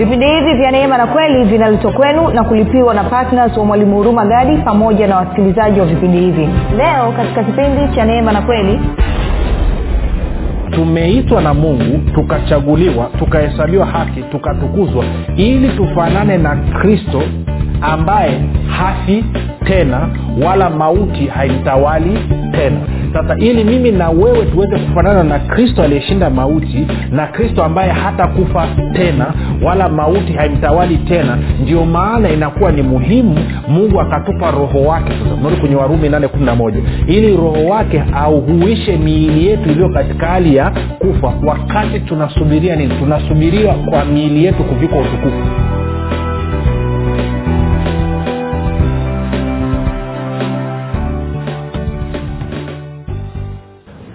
vipindi 0.00 0.26
hivi 0.26 0.54
vya 0.54 0.70
neema 0.70 0.98
na 0.98 1.06
kweli 1.06 1.44
vinaletwa 1.44 1.92
kwenu 1.92 2.28
na 2.28 2.44
kulipiwa 2.44 2.94
na 2.94 3.04
ptns 3.04 3.56
wa 3.56 3.64
mwalimu 3.64 3.96
huruma 3.96 4.24
gadi 4.26 4.56
pamoja 4.56 5.06
na 5.06 5.16
wasikilizaji 5.16 5.80
wa 5.80 5.86
vipindi 5.86 6.18
hivi. 6.18 6.48
Leo 6.76 7.12
katika 7.16 7.44
kipindi 7.44 7.94
cha 7.96 8.04
neema 8.04 8.32
na 8.32 8.42
kweli 8.42 8.80
tumeitwa 10.70 11.42
na 11.42 11.54
mungu 11.54 12.10
tukachaguliwa 12.14 13.10
tukahesabiwa 13.18 13.86
haki 13.86 14.22
tukatukuzwa 14.22 15.04
ili 15.36 15.68
tufanane 15.68 16.38
na 16.38 16.56
kristo 16.56 17.22
ambaye 17.80 18.40
hafi 18.78 19.24
tena 19.70 20.08
wala 20.44 20.70
mauti 20.70 21.26
haimtawali 21.26 22.18
tena. 22.52 22.76
Sasa 23.12 23.36
ili 23.38 23.64
mimi 23.64 23.90
na 23.90 24.10
wewe 24.10 24.46
tuweze 24.46 24.78
kufanana 24.78 25.22
na 25.24 25.38
kristo 25.38 25.82
aliyeshinda 25.82 26.30
mauti 26.30 26.86
na 27.10 27.26
kristo 27.26 27.64
ambaye 27.64 27.90
hata 27.92 28.26
kufa 28.26 28.68
tena 28.92 29.26
wala 29.62 29.88
mauti 29.88 30.32
haimtawali 30.32 30.96
tena 30.96 31.38
ndio 31.62 31.84
maana 31.84 32.28
inakuwa 32.30 32.72
ni 32.72 32.82
muhimu 32.82 33.38
mungu 33.68 34.00
akatupa 34.00 34.50
roho 34.50 34.82
wake. 34.82 35.12
Sasa 35.44 35.56
kwenye 35.60 35.76
warumi 35.76 36.08
811 36.08 36.72
ili 37.06 37.36
roho 37.36 37.64
wake 37.68 38.02
auhuishe 38.14 38.96
miili 38.96 39.46
yetu 39.46 39.70
iliyo 39.70 39.88
katika 39.88 40.26
hali 40.26 40.56
ya 40.56 40.70
kufa 40.98 41.32
wakati 41.46 42.00
tunasubiria 42.00 42.76
nini? 42.76 42.94
Tunasubiria 42.98 43.74
kwa 43.74 44.04
miili 44.04 44.44
yetu 44.44 44.64
kuvikwa 44.64 44.98
utukufu 44.98 45.69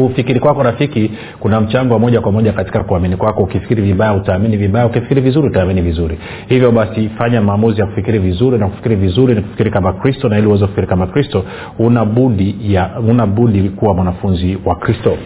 kufikiri 0.00 0.40
kwako 0.40 0.62
rafiki 0.62 1.10
kuna 1.40 1.60
mchango 1.60 1.94
wa 1.94 2.00
moja 2.00 2.20
kwa 2.20 2.32
moja 2.32 2.52
katika 2.52 2.84
kuamini 2.84 3.16
kwako. 3.16 3.42
Ukifikiri 3.42 3.82
vibaya 3.82 4.12
utaamini 4.14 4.56
vibaya. 4.56 4.86
Ukifikiri 4.86 5.20
vizuri 5.20 5.48
utaamini 5.48 5.82
vizuri. 5.82 6.18
Hivyo 6.48 6.72
basi 6.72 7.08
fanya 7.18 7.40
maamuzi 7.42 7.80
ya 7.80 7.86
kufikiri 7.86 8.18
vizuri 8.18 8.58
na 8.58 8.68
kufikiri 8.68 8.96
vizuri 8.96 9.34
ni 9.34 9.40
kufikiri 9.40 9.70
kama 9.70 9.92
kristo 9.92 10.28
na 10.28 10.38
ili 10.38 10.46
uweze 10.46 10.64
kufikiri 10.64 10.86
kama 10.86 11.06
kristo 11.06 11.44
una 11.78 12.04
budi 12.04 12.56
ya 12.60 12.90
una 13.08 13.26
budi 13.26 13.68
kuwa 13.68 13.94
mwanafunzi 13.94 14.58
wa 14.64 14.74
kristo 14.76 15.16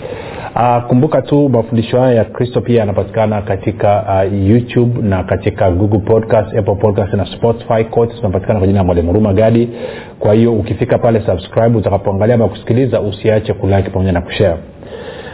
uh, 0.56 0.82
kumbuka 0.88 1.22
tu 1.22 1.48
mafundisho 1.48 2.00
haya 2.00 2.14
ya 2.14 2.24
kristo 2.24 2.60
pia 2.60 2.80
yanapatikana 2.80 3.42
katika 3.42 4.04
uh, 4.26 4.48
youtube 4.48 5.02
na 5.02 5.24
katika 5.24 5.70
google 5.70 5.98
podcast 5.98 6.56
apple 6.56 6.74
podcast 6.74 7.12
na 7.14 7.26
spotify. 7.26 7.84
Kote 7.84 8.14
tunapatikana 8.16 8.58
kwa 8.58 8.66
jina 8.66 8.78
ya 8.78 8.84
mwalimu 8.84 9.08
huruma 9.08 9.32
gadi. 9.32 9.68
Kwa 10.18 10.34
hiyo 10.34 10.52
ukifika 10.52 10.98
pale 10.98 11.20
subscribe 11.26 11.78
utakapoangalia 11.78 12.34
ama 12.34 12.48
kusikiliza 12.48 13.00
usiache 13.00 13.52
kulike 13.52 13.90
pamoja 13.90 14.12
na 14.12 14.20
kushare 14.20 14.56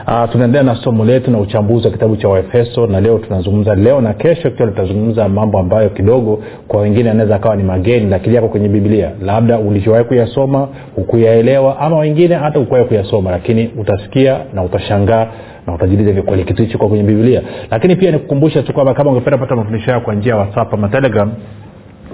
Uh, 0.09 0.31
tunaendelea 0.33 0.63
na 0.63 0.75
somo 0.75 1.05
letu 1.05 1.31
na 1.31 1.39
uchambuzi 1.39 1.87
wa 1.87 1.93
kitabu 1.93 2.17
cha 2.17 2.29
waefeso 2.29 2.87
na 2.87 3.01
leo 3.01 3.19
tunazungumza 3.19 3.75
leo 3.75 4.01
na 4.01 4.15
kesho 4.15 4.51
kiwa 4.51 4.69
tutazungumza 4.69 5.29
mambo 5.29 5.59
ambayo 5.59 5.91
kidogo 5.91 6.43
kwa 6.69 6.81
wengine 6.81 7.11
anaweza 7.11 7.37
akawa 7.37 7.57
ni 7.57 7.63
mageni 7.63 8.11
lakini 8.11 8.35
yako 8.35 8.49
kwenye 8.49 8.69
biblia. 8.69 9.11
Labda 9.23 9.59
ulichowahi 9.59 10.05
kuyasoma 10.05 10.69
hukuyaelewa 10.95 11.79
ama 11.79 11.99
wengine 11.99 12.35
hata 12.35 12.61
ukuwahi 12.61 12.85
kuyasoma 12.87 13.31
lakini 13.31 13.71
utasikia 13.79 14.39
na 14.55 14.63
utashangaa 14.63 15.27
na 15.67 15.75
utajiuliza 15.75 16.23
kitu 16.45 16.63
hicho 16.63 16.79
kwa 16.79 16.89
kwenye 16.89 17.05
biblia? 17.05 17.43
Lakini 17.71 17.97
pia 17.97 18.11
nikukumbusha 18.11 18.63
tu 18.63 18.73
kwamba 18.73 18.95
kama 18.95 19.11
ungependa 19.11 19.39
pata 19.39 19.57
mafundisho 19.57 19.87
hayo 19.91 20.01
kwa 20.01 20.15
njia 20.15 20.33
ya 20.35 20.39
whatsapp 20.39 20.75
ama 20.75 20.89
telegram 20.89 21.33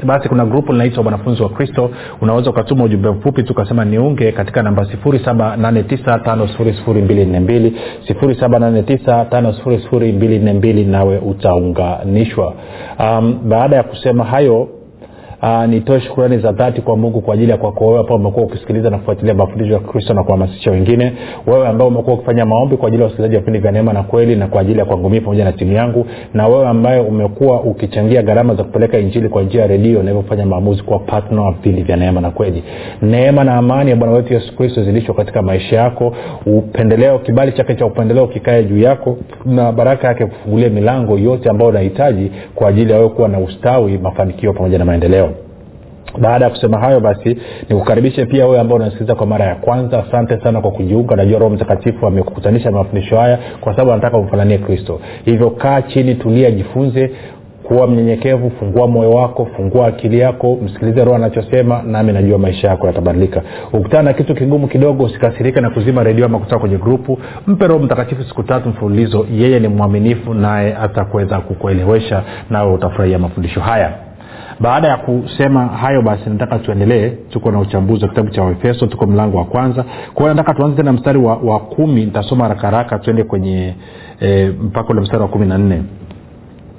basi 0.05 0.29
kuna 0.29 0.47
grupu 0.47 0.73
linaitwa 0.73 1.05
wanafunzi 1.05 1.43
wa 1.43 1.49
kristo. 1.49 1.91
Unaweza 2.21 2.51
ukatuma 2.51 2.85
ujumbe 2.85 3.11
mfupi 3.11 3.43
tukasema 3.43 3.73
ukasema 3.73 3.85
niunge 3.85 4.33
katika 4.33 4.63
namba 4.63 4.83
7895242 4.83 7.73
7895242 8.09 10.87
nawe 10.91 11.19
utaunganishwa. 11.19 12.55
Um, 12.99 13.39
baada 13.49 13.77
ya 13.77 13.83
kusema 13.83 14.25
hayo 14.25 14.69
nitoe 15.69 16.01
shukurani 16.01 16.39
za 16.39 16.53
dhati 16.53 16.81
kwa 16.81 16.97
mungu 16.97 17.21
kwa 17.21 17.35
ajili 17.35 17.51
ya 17.51 17.57
kwako 17.57 17.87
wewe 17.87 18.01
ambao 18.01 18.17
umekuwa 18.17 18.47
ukisikiliza 18.47 18.91
na 18.91 18.99
kufuatilia 18.99 19.35
mafundisho 19.35 19.73
ya 19.73 19.79
kristo 19.81 20.15
na 20.15 20.23
kuhamasisha 20.23 20.71
wengine. 20.71 21.13
Wewe 21.47 21.69
ambao 21.69 21.89
umekuwa 21.89 22.17
ukifanya 22.17 22.47
maombi 22.47 22.77
kwa 22.77 22.89
ajili 22.89 23.03
ya 23.03 23.05
wasikilizaji 23.05 23.35
wa 23.35 23.41
vipindi 23.41 23.59
vya 23.61 23.73
neema 23.73 23.93
na 23.93 24.03
kweli 24.03 24.37
na 24.37 24.47
kwa 24.47 24.61
ajili 24.61 24.79
ya 24.79 24.85
kwangu 24.85 25.11
pamoja 25.11 25.45
na 25.45 25.53
timu 25.53 25.73
yangu. 25.73 26.07
Na 26.35 26.47
wewe 26.47 26.67
ambaye 26.67 27.01
umekuwa 27.01 27.61
ukichangia 27.61 28.23
gharama 28.23 28.55
za 28.55 28.65
kupeleka 28.65 28.99
injili 28.99 29.29
kwa 29.29 29.43
njia 29.43 29.61
ya 29.61 29.67
redio 29.67 30.03
na 30.03 30.47
maamuzi 30.47 30.83
kuwa 30.83 30.99
patna 30.99 31.43
wa 31.43 31.53
vipindi 31.53 31.83
vya 31.83 31.97
neema 31.97 32.21
na 32.21 32.31
kweli. 32.31 32.65
Neema 33.03 33.45
na 33.45 33.55
amani 33.55 33.91
ya 33.91 33.97
bwana 33.97 34.15
wetu 34.15 34.35
yesu 34.35 34.57
kristo 34.57 34.85
zilishwa 34.85 35.15
katika 35.15 35.43
maisha 35.43 35.77
yako. 35.77 36.15
Upendeleo 36.47 37.19
kibali 37.19 37.53
chake 37.53 37.75
cha 37.75 37.87
upendeleo 37.87 38.27
kikae 38.27 38.65
juu 38.65 38.79
yako 38.79 39.17
na 39.45 39.73
baraka 39.73 40.09
yake 40.09 40.27
kufungulia 40.27 40.69
milango 40.71 41.19
yote 41.19 41.51
ambayo 41.51 41.71
unahitaji 41.71 42.31
kwa 42.55 42.69
ajili 42.69 42.93
ya 42.93 42.99
wewe 42.99 43.11
kuwa 43.11 43.29
na 43.29 43.39
ustawi 43.39 43.99
mafanikio 43.99 44.53
pamoja 44.53 44.79
na 44.79 44.85
maendeleo 44.85 45.32
baada 46.21 46.45
ya 46.45 46.51
kusema 46.51 46.79
hayo 46.79 47.01
basi 47.01 47.37
nikukaribishe 47.69 48.27
pia 48.27 48.47
wewe 48.47 48.61
ambao 48.61 48.77
unasikiliza 48.77 49.15
kwa 49.15 49.27
mara 49.27 49.45
ya 49.45 49.55
kwanza. 49.55 50.05
Asante 50.09 50.41
sana 50.41 50.61
kwa 50.61 50.71
kujiunga. 50.71 51.17
Najua 51.17 51.39
roho 51.39 51.55
mtakatifu 51.55 52.07
amekukutanisha 52.07 52.71
mafundisho 52.71 53.17
haya 53.17 53.39
kwa 53.61 53.73
sababu 53.73 53.93
anataka 53.93 54.17
umfananie 54.19 54.59
kristo. 54.59 55.01
Hivyo 55.25 55.51
kaa 55.51 55.83
chini 55.83 56.15
tulia 56.15 56.51
jifunze. 56.51 57.11
Kuwa 57.63 57.87
mnyenyekevu 57.87 58.51
fungua 58.51 58.87
moyo 58.87 59.11
wako 59.11 59.49
fungua 59.57 59.87
akili 59.87 60.19
yako 60.19 60.59
msikilize 60.65 61.05
roho 61.05 61.17
anachosema 61.17 61.83
nami 61.83 62.13
najua 62.13 62.39
maisha 62.39 62.69
yako 62.69 62.87
yatabadilika. 62.87 63.43
Ukutana 63.73 64.03
na 64.03 64.13
kitu 64.13 64.35
kigumu 64.35 64.69
kidogo 64.69 65.05
usikasirike 65.05 65.61
na 65.61 65.71
kuzima 65.71 66.03
redio 66.03 66.27
ama 66.27 66.39
kutoka 66.39 66.59
kwenye 66.59 66.77
grupu. 66.77 67.19
Mpe 67.47 67.67
roho 67.67 67.81
mtakatifu 67.81 68.25
siku 68.25 68.43
tatu 68.43 68.69
mfululizo. 68.69 69.27
Yeye 69.35 69.61
ni 69.61 69.69
mwaminifu 69.69 70.35
naye 70.35 70.77
atakuweza 70.77 71.39
kukuelewesha 71.41 72.23
nawe 72.51 72.73
utafurahia 72.75 73.19
mafundisho 73.19 73.61
haya 73.61 73.93
baada 74.61 74.89
ya 74.89 74.97
kusema 74.97 75.67
hayo 75.67 76.03
basi 76.03 76.31
nataka 76.31 76.59
tuendelee. 76.59 77.11
Tuko 77.11 77.51
na 77.51 77.61
uchambuzi 77.61 78.03
wa 78.03 78.09
kitabu 78.09 78.31
cha 78.31 78.43
waefeso 78.43 78.87
tuko 78.87 79.07
mlango 79.07 79.39
wa 79.39 79.45
kwanza. 79.45 79.85
Kwao 80.15 80.29
nataka 80.29 80.55
tuanze 80.55 80.77
tena 80.77 80.93
mstari 80.93 81.19
wa, 81.19 81.37
wa 81.37 81.61
kumi. 81.61 82.05
Nitasoma 82.05 82.45
haraka 82.45 82.61
haraka 82.67 82.99
tuende 82.99 83.25
kwenye 83.25 83.75
e, 84.21 84.47
mpaka 84.63 84.89
ule 84.91 85.01
mstari 85.01 85.23
wa 85.23 85.29
kumi 85.29 85.47
na 85.47 85.59
nne. 85.59 85.83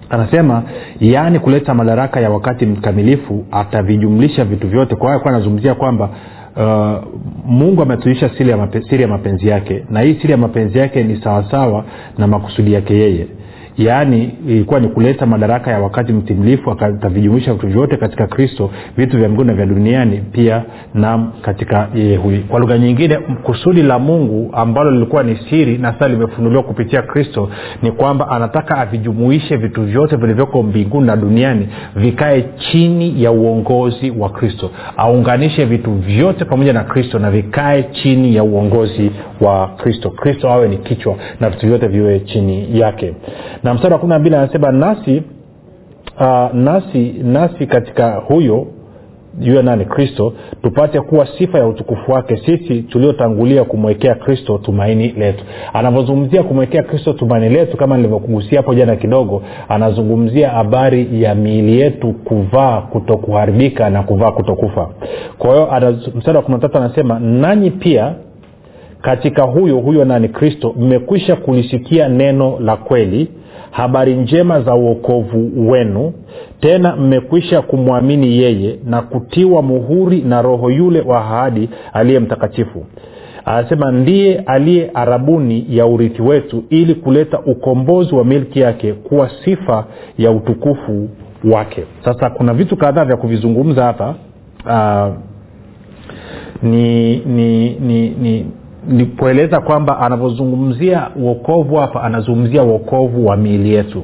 Anasema 0.10 0.64
yaani 1.00 1.40
kuleta 1.40 1.74
madaraka 1.74 2.20
ya 2.20 2.30
wakati 2.30 2.66
mkamilifu 2.66 3.46
atavijumlisha 3.52 4.46
vitu 4.46 4.68
vyote. 4.68 4.96
Kwa 4.96 5.10
hiyo 5.14 5.28
anazungumzia 5.30 5.76
kwamba 5.76 6.10
uh, 6.56 7.04
mungu 7.46 7.82
ametuisha 7.82 8.30
siri 8.30 8.50
ya, 8.50 8.58
mape, 8.58 8.82
siri 8.82 9.02
ya 9.02 9.08
mapenzi 9.08 9.48
yake. 9.48 9.86
Na 9.90 10.02
hii 10.02 10.14
siri 10.14 10.32
ya 10.32 10.38
mapenzi 10.38 10.78
yake 10.78 11.04
ni 11.04 11.22
sawasawa 11.22 11.84
na 12.18 12.28
makusudi 12.28 12.74
yake 12.74 12.94
yeye 12.98 13.28
yaani 13.78 14.32
ilikuwa 14.48 14.80
ni 14.80 14.88
kuleta 14.88 15.26
madaraka 15.26 15.72
ya 15.72 15.80
wakati 15.80 16.14
mtimlifu 16.14 16.72
akavijumuisha 16.72 17.54
vitu 17.54 17.68
vyote 17.68 17.98
katika 17.98 18.28
kristo 18.28 18.70
vitu 18.98 19.18
vya 19.18 19.28
mbinguni 19.28 19.48
na 19.48 19.54
vya 19.56 19.66
duniani 19.66 20.18
pia 20.32 20.64
na 20.94 21.28
katika 21.42 21.88
yeye 21.96 22.18
huyu. 22.18 22.42
Kwa 22.44 22.60
lugha 22.60 22.78
nyingine 22.78 23.18
kusudi 23.18 23.82
la 23.84 24.00
mungu 24.00 24.50
ambalo 24.54 24.92
lilikuwa 24.92 25.24
ni 25.24 25.36
siri 25.50 25.78
na 25.78 25.94
sasa 25.94 26.08
limefunuliwa 26.08 26.64
kupitia 26.64 27.02
kristo 27.02 27.50
ni 27.82 27.92
kwamba 27.92 28.30
anataka 28.30 28.78
avijumuishe 28.78 29.56
vitu 29.58 29.82
vyote 29.84 30.16
vilivyoko 30.16 30.64
mbinguni 30.64 31.08
na 31.08 31.16
duniani 31.16 31.68
vikae 31.96 32.46
chini 32.58 33.24
ya 33.24 33.32
uongozi 33.32 34.12
wa 34.12 34.30
kristo. 34.30 34.72
Aunganishe 34.98 35.66
vitu 35.66 35.92
vyote 35.92 36.46
pamoja 36.46 36.74
na 36.74 36.84
kristo 36.84 37.20
na 37.20 37.32
vikae 37.32 37.84
chini 37.84 38.36
ya 38.36 38.44
uongozi 38.44 39.12
wa 39.42 39.68
kristo. 39.68 40.10
Kristo 40.10 40.50
awe 40.50 40.68
ni 40.68 40.78
kichwa 40.78 41.16
na 41.40 41.50
vitu 41.50 41.68
vyote 41.68 41.88
viwe 41.88 42.20
chini 42.20 42.80
yake 42.80 43.14
na 43.64 43.74
mstari 43.74 43.94
wa 43.94 44.00
kumi 44.00 44.14
na 44.14 44.20
mbili 44.20 44.36
anasema 44.36 44.72
nasi 44.72 45.24
uh, 46.20 46.54
nasi 46.54 47.16
nasi 47.24 47.68
katika 47.68 48.16
huyo 48.16 48.68
juu 49.40 49.62
nani 49.62 49.86
kristo 49.86 50.34
tupate 50.62 51.02
kuwa 51.02 51.28
sifa 51.38 51.60
ya 51.60 51.68
utukufu 51.68 52.12
wake 52.12 52.38
sisi 52.46 52.82
tuliotangulia 52.82 53.64
kumwekea 53.64 54.16
kristo 54.16 54.58
tumaini 54.58 55.08
letu. 55.08 55.44
Anavyozungumzia 55.74 56.44
kumwekea 56.44 56.84
kristo 56.84 57.14
tumaini 57.14 57.50
letu 57.50 57.78
kama 57.78 57.98
nilivyokugusia 57.98 58.60
hapo 58.60 58.74
jana 58.74 58.96
kidogo 58.96 59.42
anazungumzia 59.70 60.50
habari 60.50 61.22
ya 61.24 61.36
miili 61.36 61.80
yetu 61.80 62.14
kuvaa 62.14 62.82
kutokuharibika 62.82 63.90
na 63.90 64.04
kuvaa 64.04 64.32
kutokufa. 64.32 64.90
Kwa 65.38 65.52
hiyo 65.54 65.98
mstari 66.16 66.38
wa 66.38 66.44
kumi 66.44 66.58
na 66.62 66.74
anasema 66.74 67.20
nanyi 67.20 67.72
pia 67.72 68.16
katika 69.02 69.44
huyo 69.44 69.78
huyo 69.78 70.06
nani 70.06 70.30
kristo 70.30 70.76
mmekwisha 70.78 71.36
kulisikia 71.36 72.10
neno 72.10 72.60
la 72.60 72.76
kweli 72.76 73.28
habari 73.72 74.16
njema 74.16 74.62
za 74.62 74.76
uokovu 74.76 75.70
wenu. 75.72 76.14
Tena 76.60 76.96
mmekwisha 76.96 77.62
kumwamini 77.62 78.38
yeye 78.38 78.80
na 78.86 79.02
kutiwa 79.02 79.62
muhuri 79.62 80.22
na 80.22 80.42
roho 80.42 80.70
yule 80.72 81.02
wa 81.02 81.18
ahadi 81.20 81.70
aliye 81.94 82.20
mtakatifu. 82.20 82.86
Anasema 83.46 83.92
ndiye 83.92 84.40
aliye 84.40 84.92
arabuni 84.94 85.66
ya 85.70 85.86
urithi 85.86 86.22
wetu 86.22 86.64
ili 86.70 86.96
kuleta 86.96 87.40
ukombozi 87.40 88.16
wa 88.16 88.26
milki 88.26 88.60
yake 88.60 88.94
kuwa 88.94 89.30
sifa 89.46 89.86
ya 90.18 90.32
utukufu 90.32 91.10
wake. 91.52 91.84
Sasa 92.06 92.30
kuna 92.30 92.54
vitu 92.54 92.78
kadhaa 92.78 93.06
vya 93.06 93.18
kuvizungumza 93.18 93.84
hapa. 93.84 94.16
Uh, 94.66 95.14
ni 96.64 97.16
ni 97.18 97.70
ni, 97.80 98.10
ni 98.10 98.46
ni 98.88 99.06
kueleza 99.06 99.60
kwamba 99.62 100.00
anavyozungumzia 100.00 101.08
uokovu 101.16 101.76
hapa 101.76 102.04
anazungumzia 102.04 102.64
uokovu 102.64 103.26
wa 103.26 103.38
miili 103.38 103.74
yetu. 103.74 104.04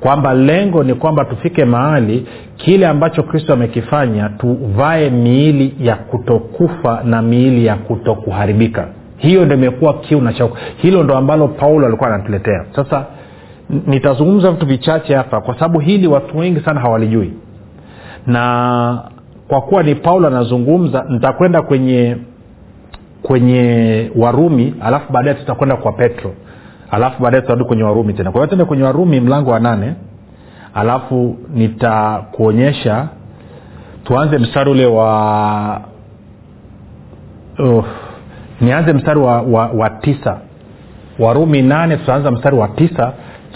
Kwamba 0.00 0.34
lengo 0.34 0.84
ni 0.84 0.94
kwamba 0.94 1.24
tufike 1.24 1.64
mahali 1.64 2.26
kile 2.56 2.86
ambacho 2.86 3.22
kristo 3.22 3.52
amekifanya 3.52 4.28
tuvae 4.28 5.10
miili 5.10 5.74
ya 5.80 5.96
kutokufa 5.96 7.02
na 7.04 7.22
miili 7.22 7.66
ya 7.66 7.74
kutokuharibika. 7.76 8.88
Hiyo 9.16 9.44
ndo 9.44 9.54
imekuwa 9.54 9.94
kiu 9.94 10.20
na 10.20 10.32
chauko 10.32 10.56
hilo 10.76 11.02
ndo 11.04 11.16
ambalo 11.16 11.48
paulo 11.48 11.86
alikuwa 11.86 12.14
anatuletea. 12.14 12.64
Sasa 12.76 13.04
nitazungumza 13.86 14.50
vitu 14.50 14.66
vichache 14.66 15.14
hapa 15.14 15.40
kwa 15.40 15.54
sababu 15.54 15.78
hili 15.80 16.06
watu 16.06 16.38
wengi 16.38 16.60
sana 16.60 16.80
hawalijui. 16.80 17.32
Na 18.26 19.02
kwa 19.48 19.60
kuwa 19.60 19.82
ni 19.82 19.94
paulo 19.94 20.26
anazungumza 20.28 21.04
nitakwenda 21.08 21.62
kwenye 21.62 22.16
kwenye 23.22 24.10
warumi 24.16 24.74
alafu 24.80 25.12
baadaye 25.12 25.34
tutakwenda 25.36 25.76
kwa 25.76 25.92
petro. 25.92 26.34
Alafu 26.90 27.22
baadaye 27.22 27.40
tutarudi 27.42 27.64
kwenye 27.64 27.82
warumi 27.82 28.14
tena. 28.14 28.30
Kwa 28.30 28.40
hiyo 28.40 28.46
tende 28.50 28.64
kwenye 28.64 28.82
warumi 28.82 29.20
mlango 29.20 29.50
wa 29.50 29.60
nane 29.60 29.94
alafu 30.74 31.36
nitakuonyesha. 31.54 33.08
Tuanze 34.04 34.38
mstari 34.38 34.70
ule 34.70 34.86
wa 34.86 35.80
uh, 37.58 37.84
nianze 38.60 38.92
mstari 38.92 39.20
wa, 39.20 39.42
wa, 39.42 39.66
wa 39.68 39.90
tisa. 39.90 40.38
Warumi 41.18 41.62
nane 41.62 41.96
tutaanza 41.96 42.30
mstari 42.30 42.56
wa 42.56 42.68
tisa. 42.68 43.12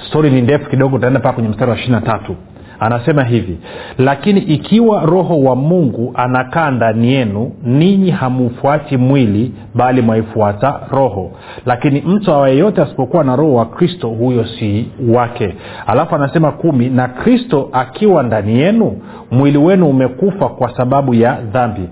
Stori 0.09 0.31
ni 0.31 0.43
ndefu 0.43 0.71
kidogo 0.71 0.97
utaenda 0.97 1.21
mpaka 1.21 1.35
kwenye 1.35 1.49
mstari 1.49 1.71
wa 1.71 1.77
ishiri 1.77 1.93
na 1.93 2.01
tatu 2.01 2.37
anasema 2.81 3.25
hivi 3.25 3.59
lakini 3.99 4.41
ikiwa 4.41 5.01
roho 5.07 5.41
wa 5.41 5.57
mungu 5.57 6.13
anakaa 6.15 6.71
ndani 6.71 7.13
yenu 7.13 7.53
ninyi 7.65 8.11
hamufuati 8.11 8.97
mwili 8.97 9.53
bali 9.75 10.03
mwaifuata 10.03 10.81
roho. 10.91 11.31
Lakini 11.67 12.01
mtu 12.01 12.33
awayeyote 12.33 12.83
asipokuwa 12.83 13.25
na 13.25 13.37
roho 13.37 13.55
wa 13.55 13.67
kristo 13.67 14.09
huyo 14.09 14.45
si 14.47 14.89
wake. 15.09 15.55
Alafu 15.87 16.15
anasema 16.15 16.53
kumi 16.53 16.89
na 16.89 17.09
kristo 17.09 17.69
akiwa 17.73 18.23
ndani 18.23 18.59
yenu 18.61 18.99
mwili 19.31 19.59
wenu 19.59 19.89
umekufa 19.89 20.49
kwa 20.49 20.77
sababu 20.77 21.15
ya 21.15 21.39
dhambi 21.53 21.89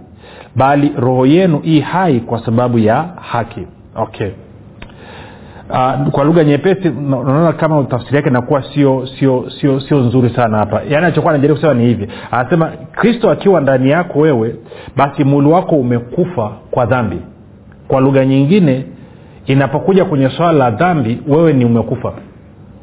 bali 0.57 0.93
roho 0.99 1.27
yenu 1.27 1.61
i 1.65 1.81
hai 1.81 2.21
kwa 2.21 2.45
sababu 2.45 2.79
ya 2.79 3.05
haki. 3.21 3.67
Okay 3.97 4.31
uh, 5.71 6.09
kwa 6.11 6.25
lugha 6.25 6.45
nyepesi 6.45 6.89
unaona 6.89 7.53
kama 7.53 7.85
tafsiri 7.85 8.17
yake 8.17 8.29
inakuwa 8.29 8.63
sio 8.75 9.07
sio 9.19 9.51
sio 9.61 9.81
sio 9.81 9.99
nzuri 9.99 10.31
sana 10.31 10.59
hapa. 10.59 10.77
Yaani 10.77 10.97
anachokuwa 10.97 11.33
anajaribu 11.33 11.55
kusema 11.61 11.75
ni 11.75 11.85
hivi. 11.87 12.09
Anasema 12.31 12.67
kristo 12.93 13.31
akiwa 13.31 13.61
ndani 13.61 13.91
yako 13.91 14.19
wewe 14.19 14.57
basi 14.97 15.25
mwili 15.25 15.49
wako 15.49 15.75
umekufa 15.77 16.53
kwa 16.71 16.87
dhambi. 16.87 17.19
Kwa 17.89 18.01
lugha 18.01 18.25
nyingine 18.25 18.85
inapokuja 19.47 20.05
kwenye 20.05 20.29
swala 20.31 20.53
la 20.53 20.71
dhambi 20.71 21.21
wewe 21.29 21.53
ni 21.53 21.65
umekufa. 21.65 22.13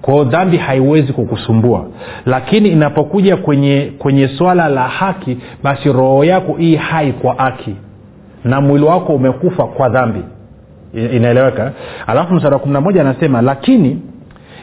Kwao 0.01 0.23
dhambi 0.23 0.57
haiwezi 0.57 1.13
kukusumbua. 1.13 1.85
Lakini 2.25 2.69
inapokuja 2.69 3.37
kwenye 3.37 3.93
kwenye 3.97 4.27
swala 4.27 4.67
la 4.67 4.81
haki 4.87 5.37
basi 5.63 5.93
roho 5.93 6.23
yako 6.23 6.53
hii 6.53 6.75
hai 6.75 7.13
kwa 7.13 7.33
haki. 7.35 7.75
Na 8.43 8.61
mwili 8.61 8.85
wako 8.85 9.13
umekufa 9.13 9.63
kwa 9.63 9.89
dhambi 9.89 10.23
inaeleweka. 10.93 11.71
Alafu 12.07 12.33
msara 12.33 12.53
wa 12.53 12.59
kumi 12.59 12.73
na 12.73 12.81
moja 12.81 13.01
anasema 13.01 13.41
lakini 13.41 14.01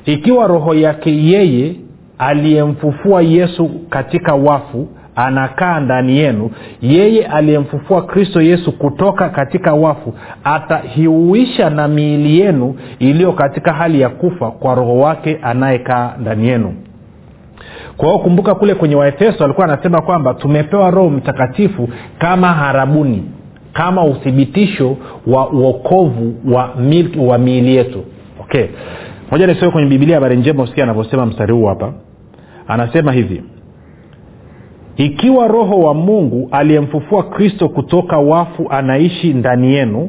ikiwa 0.05 0.47
roho 0.47 0.75
yake 0.75 1.25
yeye 1.25 1.75
aliyemfufua 2.19 3.23
yesu 3.23 3.71
katika 3.91 4.35
wafu 4.35 4.89
anakaa 5.17 5.81
ndani 5.81 6.19
yenu 6.19 6.51
yeye 6.83 7.27
aliyemfufua 7.27 8.03
kristo 8.03 8.43
yesu 8.43 8.73
kutoka 8.73 9.29
katika 9.29 9.75
wafu 9.75 10.15
atahiuisha 10.45 11.71
na 11.71 11.89
miili 11.89 12.41
yenu 12.41 12.75
iliyo 12.99 13.33
katika 13.33 13.73
hali 13.73 14.01
ya 14.01 14.09
kufa 14.09 14.51
kwa 14.51 14.75
roho 14.75 14.99
wake 14.99 15.39
anayekaa 15.43 16.13
ndani 16.21 16.49
yenu. 16.49 16.75
Kwa 17.97 18.09
hiyo 18.09 18.19
kumbuka 18.19 18.55
kule 18.55 18.75
kwenye 18.75 18.95
waefeso 18.97 19.45
alikuwa 19.45 19.67
anasema 19.67 20.01
kwamba 20.01 20.35
tumepewa 20.35 20.91
roho 20.91 21.11
mtakatifu 21.11 21.89
kama 22.19 22.49
harabuni 22.53 23.25
kama 23.79 24.05
uthibitisho 24.05 24.97
wa 25.27 25.51
uokovu 25.51 26.35
wa, 26.53 26.75
mil, 26.77 27.19
wa 27.19 27.39
miili 27.39 27.77
yetu. 27.77 28.05
Okay. 28.41 28.67
Moja 29.31 29.47
nisome 29.47 29.71
kwenye 29.73 29.89
bibilia 29.89 30.15
habari 30.15 30.37
njema 30.37 30.63
usikia 30.63 30.85
anavyosema 30.85 31.27
mstari 31.27 31.53
huu 31.53 31.65
hapa. 31.67 31.93
Anasema 32.69 33.13
hivi 33.13 33.43
ikiwa 34.97 35.49
roho 35.49 35.79
wa 35.81 35.95
mungu 35.95 36.49
aliyemfufua 36.53 37.23
kristo 37.23 37.69
kutoka 37.69 38.19
wafu 38.19 38.67
anaishi 38.71 39.35
ndani 39.35 39.75
yenu 39.75 40.09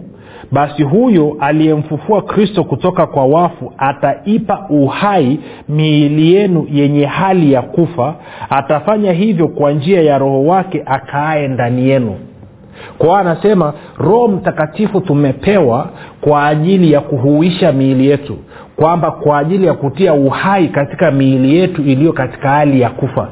basi 0.51 0.83
huyo 0.83 1.37
aliyemfufua 1.39 2.21
kristo 2.21 2.63
kutoka 2.63 3.07
kwa 3.07 3.25
wafu 3.25 3.73
ataipa 3.77 4.65
uhai 4.69 5.39
miili 5.69 6.33
yenu 6.33 6.67
yenye 6.71 7.05
hali 7.05 7.53
ya 7.53 7.61
kufa. 7.61 8.15
Atafanya 8.49 9.11
hivyo 9.11 9.47
kwa 9.47 9.71
njia 9.71 10.01
ya 10.01 10.17
roho 10.17 10.45
wake 10.45 10.83
akaaye 10.85 11.47
ndani 11.47 11.89
yenu 11.89 12.15
kwao 12.97 13.15
anasema 13.15 13.73
roho 13.97 14.27
mtakatifu 14.27 15.01
tumepewa 15.01 15.89
kwa 16.21 16.47
ajili 16.47 16.91
ya 16.91 17.01
kuhuisha 17.01 17.71
miili 17.71 18.07
yetu 18.09 18.37
kwamba 18.75 19.11
kwa 19.11 19.37
ajili 19.39 19.65
ya 19.67 19.73
kutia 19.73 20.13
uhai 20.13 20.67
katika 20.67 21.11
miili 21.11 21.55
yetu 21.57 21.81
iliyo 21.81 22.13
katika 22.13 22.49
hali 22.49 22.81
ya 22.81 22.89
kufa. 22.89 23.27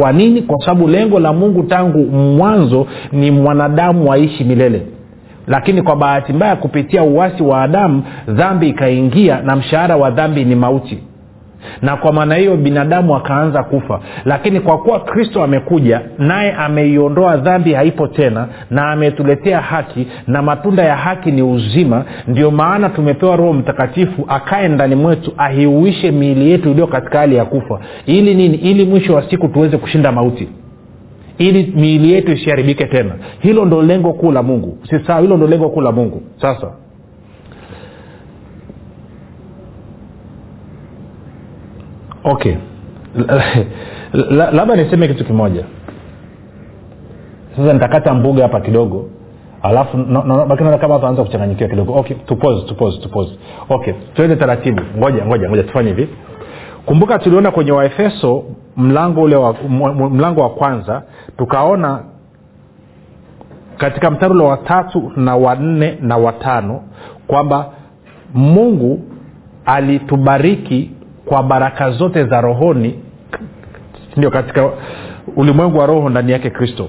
Kwa 0.00 0.12
nini? 0.12 0.42
Kwa 0.42 0.58
sababu 0.64 0.88
lengo 0.88 1.20
la 1.20 1.32
mungu 1.32 1.62
tangu 1.62 1.98
mwanzo 2.16 2.86
ni 3.12 3.30
mwanadamu 3.30 4.12
aishi 4.12 4.44
milele. 4.44 4.82
Lakini 5.46 5.82
kwa 5.82 5.96
bahati 5.96 6.32
mbaya 6.32 6.56
kupitia 6.56 7.02
uwasi 7.02 7.42
wa 7.42 7.62
adamu 7.62 8.02
dhambi 8.28 8.68
ikaingia 8.68 9.40
na 9.42 9.56
mshahara 9.56 9.96
wa 9.96 10.10
dhambi 10.10 10.44
ni 10.44 10.54
mauti 10.54 10.98
na 11.82 11.96
kwa 11.96 12.12
maana 12.12 12.34
hiyo 12.34 12.56
binadamu 12.56 13.16
akaanza 13.16 13.62
kufa. 13.62 14.00
Lakini 14.24 14.60
kwa 14.60 14.78
kuwa 14.78 15.00
kristo 15.00 15.42
amekuja 15.42 16.00
naye 16.18 16.52
ameiondoa 16.52 17.36
dhambi 17.36 17.72
haipo 17.74 18.06
tena 18.06 18.48
na 18.70 18.90
ametuletea 18.90 19.60
haki 19.60 20.06
na 20.26 20.42
matunda 20.42 20.82
ya 20.82 20.96
haki 20.96 21.30
ni 21.30 21.42
uzima. 21.42 22.04
Ndio 22.28 22.50
maana 22.50 22.88
tumepewa 22.88 23.36
roho 23.36 23.52
mtakatifu 23.52 24.24
akae 24.28 24.68
ndani 24.68 24.94
mwetu 24.94 25.32
ahiuishe 25.36 26.10
miili 26.10 26.50
yetu 26.50 26.70
iliyo 26.70 26.86
katika 26.86 27.18
hali 27.18 27.36
ya 27.36 27.44
kufa. 27.44 27.80
Ili 28.06 28.34
nini? 28.34 28.56
Ili 28.56 28.84
mwisho 28.84 29.14
wa 29.14 29.30
siku 29.30 29.48
tuweze 29.48 29.76
kushinda 29.78 30.12
mauti. 30.12 30.48
Ili 31.38 31.72
miili 31.76 32.12
yetu 32.12 32.32
isiharibike 32.32 32.84
tena. 32.86 33.14
Hilo 33.40 33.64
ndo 33.64 33.82
lengo 33.82 34.12
kuu 34.12 34.32
la 34.32 34.42
mungu. 34.42 34.78
Si 34.90 35.12
hilo 35.20 35.36
ndo 35.36 35.46
lengo 35.46 35.68
kuu 35.68 35.80
la 35.80 35.92
mungu. 35.92 36.22
Sasa 36.40 36.72
okay. 42.24 42.54
Labda 44.52 44.76
niseme 44.76 45.08
kitu 45.08 45.24
kimoja. 45.24 45.64
Sasa 47.56 47.72
nitakata 47.72 48.14
mbuga 48.14 48.42
hapa 48.42 48.60
kidogo. 48.60 49.08
Alafu 49.62 49.96
naona 49.96 50.78
kama 50.78 50.96
watu 50.96 51.24
kuchanganyikiwa 51.24 51.68
kidogo. 51.70 51.94
Okay 51.94 52.16
tupose 52.16 52.66
tupose 52.66 52.98
tupose 53.00 53.32
okay 53.68 53.94
tuende 54.14 54.36
taratibu. 54.36 54.82
Ngoja 54.98 55.24
ngoja 55.26 55.48
ngoja 55.48 55.62
tufanye 55.62 55.88
hivi. 55.88 56.08
Kumbuka 56.86 57.18
tuliona 57.18 57.50
kwenye 57.50 57.72
waefeso 57.72 58.44
mlango 58.76 59.22
ule 59.22 59.36
wa 59.36 59.54
mlango 60.10 60.40
wa 60.40 60.50
kwanza 60.50 61.02
tukaona 61.38 62.04
katika 63.76 64.10
mstari 64.10 64.32
ule 64.34 64.44
wa 64.44 64.56
tatu 64.56 65.12
na 65.16 65.36
wanne 65.36 65.98
na 66.00 66.16
watano 66.16 66.82
kwamba 67.26 67.66
mungu 68.34 69.00
alitubariki 69.64 70.90
kwa 71.24 71.42
baraka 71.42 71.90
zote 71.90 72.24
za 72.24 72.40
rohoni 72.40 72.94
ndio 74.16 74.30
katika 74.30 74.70
ulimwengu 75.36 75.78
wa 75.78 75.86
roho 75.86 76.08
ndani 76.10 76.32
yake 76.32 76.50
kristo. 76.50 76.88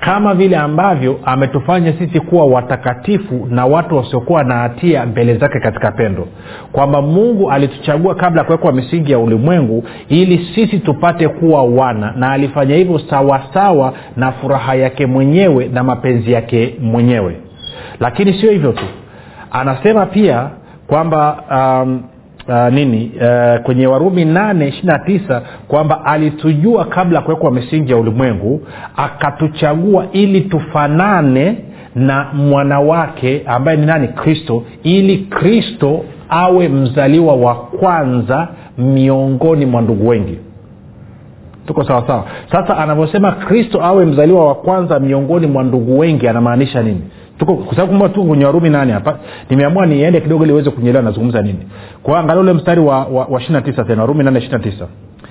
Kama 0.00 0.34
vile 0.34 0.56
ambavyo 0.56 1.20
ametufanya 1.24 1.92
sisi 1.98 2.20
kuwa 2.20 2.46
watakatifu 2.46 3.46
na 3.50 3.66
watu 3.66 3.96
wasiokuwa 3.96 4.44
na 4.44 4.54
hatia 4.54 5.06
mbele 5.06 5.34
zake 5.36 5.60
katika 5.60 5.90
pendo. 5.92 6.28
Kwamba 6.72 7.02
mungu 7.02 7.50
alituchagua 7.50 8.14
kabla 8.14 8.40
ya 8.40 8.46
kuwekwa 8.46 8.72
misingi 8.72 9.12
ya 9.12 9.18
ulimwengu 9.18 9.84
ili 10.08 10.46
sisi 10.54 10.78
tupate 10.78 11.28
kuwa 11.28 11.62
wana 11.62 12.12
na 12.16 12.30
alifanya 12.32 12.74
hivyo 12.76 12.98
sawasawa 12.98 13.92
na 14.16 14.32
furaha 14.32 14.74
yake 14.74 15.06
mwenyewe 15.06 15.68
na 15.68 15.84
mapenzi 15.84 16.32
yake 16.32 16.74
mwenyewe. 16.80 17.36
Lakini 18.00 18.40
sio 18.40 18.50
hivyo 18.50 18.72
tu. 18.72 18.84
Anasema 19.50 20.06
pia 20.06 20.48
kwamba 20.86 21.42
um, 21.50 22.02
uh, 22.48 22.72
nini? 22.72 23.12
Uh, 23.20 23.62
kwenye 23.62 23.86
warumi 23.86 24.24
nane 24.24 24.68
ishiri 24.68 24.92
tisa 25.06 25.42
kwamba 25.68 26.04
alitujua 26.04 26.84
kabla 26.84 27.18
ya 27.18 27.24
kuwekwa 27.24 27.50
misingi 27.50 27.92
ya 27.92 27.98
ulimwengu 27.98 28.60
akatuchagua 28.96 30.06
ili 30.12 30.40
tufanane 30.40 31.56
na 31.94 32.26
mwanawake 32.34 33.42
ambaye 33.46 33.76
ni 33.78 33.86
nani? 33.86 34.08
Kristo 34.08 34.62
ili 34.82 35.18
kristo 35.18 36.04
awe 36.28 36.68
mzaliwa 36.68 37.34
wa 37.36 37.54
kwanza 37.54 38.48
miongoni 38.78 39.66
mwa 39.66 39.82
ndugu 39.82 40.08
wengi. 40.08 40.38
Tuko 41.66 41.84
sawasawa 41.84 42.24
sasa 42.52 42.76
anavyosema 42.78 43.32
kristo 43.32 43.84
awe 43.84 44.04
mzaliwa 44.04 44.46
wa 44.46 44.54
kwanza 44.54 45.00
miongoni 45.00 45.46
mwa 45.46 45.62
ndugu 45.64 45.98
wengi 45.98 46.28
anamaanisha 46.28 46.82
nini 46.82 47.00
tuko 47.38 47.54
kwa 47.54 47.76
sababu 47.76 48.08
tuko 48.08 48.26
kwenye 48.26 48.44
warumi 48.44 48.70
nane 48.70 48.92
hapa? 48.92 49.18
Nimeamua 49.50 49.86
niende 49.86 50.20
kidogo 50.20 50.44
ili 50.44 50.52
uweze 50.52 50.70
kunyelewa 50.70 51.04
nazungumza 51.04 51.42
nini. 51.42 51.58
Kwa 52.02 52.18
angalia 52.20 52.40
ule 52.42 52.52
mstari 52.52 52.80
wa, 52.80 53.04
wa, 53.04 53.24
wa 53.24 53.40
tisa 53.62 53.84
tena 53.84 54.02
warumi 54.02 54.24
nane 54.24 54.38
ishiri 54.38 54.58
tisa. 54.62 54.86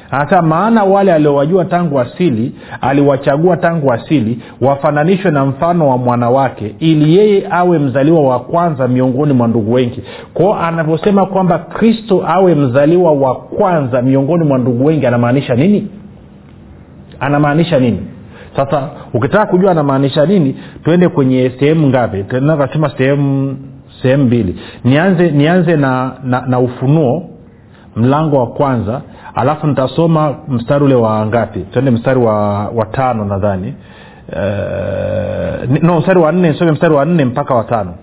Hasa 0.10 0.42
maana 0.42 0.84
wale 0.84 1.14
aliowajua 1.14 1.66
tangu 1.66 2.00
asili 2.00 2.52
aliwachagua 2.82 3.58
tangu 3.58 3.94
asili 3.94 4.40
wafananishwe 4.62 5.32
na 5.32 5.46
mfano 5.46 5.90
wa 5.90 5.98
mwanawake 5.98 6.76
ili 6.80 7.18
yeye 7.18 7.48
awe 7.50 7.80
mzaliwa 7.80 8.22
wa 8.22 8.40
kwanza 8.40 8.88
miongoni 8.88 9.34
mwa 9.34 9.48
ndugu 9.48 9.74
wengi. 9.74 10.04
Kwao 10.34 10.54
anavyosema 10.60 11.26
kwamba 11.26 11.60
kristo 11.60 12.24
awe 12.28 12.56
mzaliwa 12.56 13.12
wa 13.12 13.36
kwanza 13.36 14.02
miongoni 14.02 14.44
mwa 14.44 14.58
ndugu 14.58 14.86
wengi 14.86 15.06
anamaanisha 15.08 15.56
nini? 15.56 15.88
Anamaanisha 17.20 17.80
nini 17.80 18.00
sasa 18.56 18.90
ukitaka 19.14 19.46
kujua 19.46 19.72
anamaanisha 19.72 20.26
nini 20.26 20.56
tuende 20.84 21.08
kwenye 21.10 21.52
sehemu 21.60 21.88
ngapi? 21.88 22.24
Kasema 22.24 22.92
sehemu 22.98 23.58
sehemu 24.02 24.24
mbili. 24.26 24.60
Nianze 24.84 25.32
nianze 25.32 25.76
na, 25.78 26.12
na, 26.24 26.42
na 26.48 26.60
ufunuo 26.60 27.30
mlango 27.96 28.38
wa 28.40 28.48
kwanza 28.48 29.02
alafu 29.36 29.68
nitasoma 29.68 30.36
mstari 30.48 30.84
ule 30.86 30.96
wa 30.96 31.26
ngapi? 31.26 31.60
Tuende 31.60 31.92
mstari 31.92 32.20
wa, 32.20 32.68
wa 32.70 32.86
tano 32.86 33.26
nadhani. 33.26 33.74
Uh, 34.30 35.84
no 35.84 36.00
mstari 36.00 36.20
wa 36.20 36.32
nne 36.32 36.50
nisome 36.50 36.72
mstari 36.72 36.94
wa 36.94 37.06
nne 37.06 37.26
mpaka 37.26 37.54
watano 37.56 37.94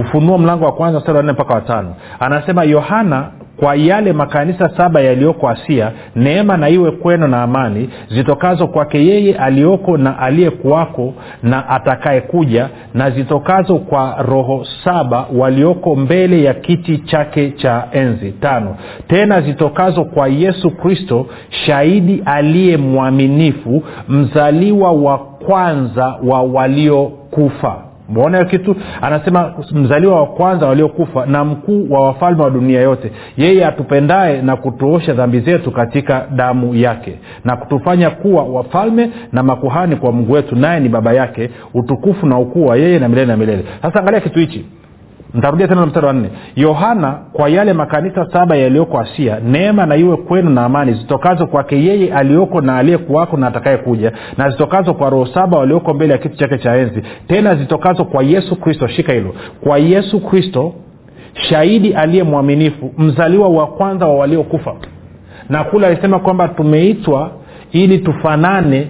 ufunuo 0.00 0.38
mlango 0.38 0.64
wa 0.64 0.72
kwanza 0.72 0.98
mstari 0.98 1.16
wa 1.16 1.22
nne 1.22 1.32
mpaka 1.32 1.54
watano 1.54 1.94
anasema 2.20 2.64
yohana 2.64 3.30
kwa 3.60 3.74
yale 3.76 4.12
makanisa 4.12 4.68
saba 4.76 5.00
yaliyoko 5.00 5.48
asia 5.48 5.92
neema 6.16 6.56
na 6.56 6.68
iwe 6.68 6.90
kweno 6.90 7.28
na 7.28 7.42
amani 7.42 7.90
zitokazo 8.10 8.66
kwake 8.66 9.06
yeye 9.06 9.34
aliyoko 9.34 9.96
na 9.96 10.18
aliyekuwako 10.18 11.14
na 11.42 11.68
atakayekuja 11.68 12.68
na 12.94 13.10
zitokazo 13.10 13.78
kwa 13.78 14.16
roho 14.22 14.66
saba 14.84 15.26
walioko 15.36 15.96
mbele 15.96 16.42
ya 16.42 16.54
kiti 16.54 16.98
chake 16.98 17.50
cha 17.50 17.88
enzi 17.92 18.32
tano. 18.32 18.76
Tena 19.08 19.40
zitokazo 19.40 20.04
kwa 20.04 20.28
yesu 20.28 20.70
kristo 20.70 21.26
shahidi 21.50 22.22
aliye 22.24 22.76
mwaminifu 22.76 23.82
mzaliwa 24.08 24.92
wa 24.92 25.18
kwanza 25.18 26.16
wa 26.24 26.42
waliokufa 26.42 27.87
mwona 28.08 28.38
hiyo 28.38 28.50
kitu 28.50 28.76
anasema 29.02 29.52
mzaliwa 29.72 30.20
wa 30.20 30.26
kwanza 30.26 30.66
waliokufa 30.66 31.26
na 31.26 31.44
mkuu 31.44 31.86
wa 31.90 32.00
wafalme 32.06 32.42
wa 32.42 32.50
dunia 32.50 32.80
yote. 32.80 33.12
Yeye 33.36 33.66
atupendaye 33.66 34.42
na 34.42 34.56
kutuosha 34.56 35.12
dhambi 35.14 35.40
zetu 35.40 35.70
katika 35.70 36.26
damu 36.30 36.74
yake 36.74 37.18
na 37.44 37.56
kutufanya 37.56 38.10
kuwa 38.10 38.42
wafalme 38.44 39.10
na 39.32 39.42
makuhani 39.42 39.96
kwa 39.96 40.12
mungu 40.12 40.32
wetu 40.32 40.56
naye 40.56 40.80
ni 40.80 40.88
baba 40.88 41.12
yake 41.12 41.50
utukufu 41.74 42.26
na 42.26 42.38
ukuu 42.38 42.66
wa 42.66 42.76
yeye 42.76 42.98
na 42.98 43.08
milele 43.08 43.26
na 43.26 43.36
milele. 43.36 43.64
Sasa 43.82 44.00
angalia 44.00 44.20
kitu 44.20 44.38
hichi 44.38 44.66
ntarudia 45.34 45.68
tena 45.68 45.80
na 45.80 45.86
mstari 45.86 46.06
wa 46.06 46.12
nne. 46.12 46.30
Yohana 46.56 47.12
kwa 47.32 47.48
yale 47.48 47.72
makanisa 47.72 48.26
saba 48.32 48.56
yaliyoko 48.56 48.98
asia 49.00 49.40
neema 49.40 49.86
na 49.86 49.96
iwe 49.96 50.16
kwenu 50.16 50.50
na 50.50 50.64
amani 50.64 50.92
zitokazo 50.94 51.46
kwake 51.46 51.84
yeye 51.84 52.14
aliyoko 52.14 52.60
na 52.60 52.76
aliyekuwako 52.76 53.36
na 53.36 53.46
atakayekuja 53.46 54.12
na 54.36 54.50
zitokazo 54.50 54.94
kwa 54.94 55.10
roho 55.10 55.26
saba 55.26 55.58
walioko 55.58 55.94
mbele 55.94 56.12
ya 56.12 56.18
kiti 56.18 56.36
chake 56.36 56.58
cha 56.58 56.76
enzi 56.76 57.02
tena 57.28 57.54
zitokazo 57.54 58.04
kwa 58.04 58.22
yesu 58.24 58.56
kristo. 58.56 58.88
Shika 58.88 59.12
hilo. 59.12 59.34
Kwa 59.60 59.78
yesu 59.78 60.20
kristo 60.20 60.74
shahidi 61.32 61.94
aliye 61.94 62.22
mwaminifu 62.22 62.92
mzaliwa 62.98 63.48
wa 63.48 63.66
kwanza 63.66 64.06
wa 64.06 64.14
waliokufa. 64.14 64.74
Na 65.48 65.64
kule 65.64 65.86
alisema 65.86 66.18
kwamba 66.18 66.48
tumeitwa 66.48 67.30
ili 67.72 67.98
tufanane 67.98 68.88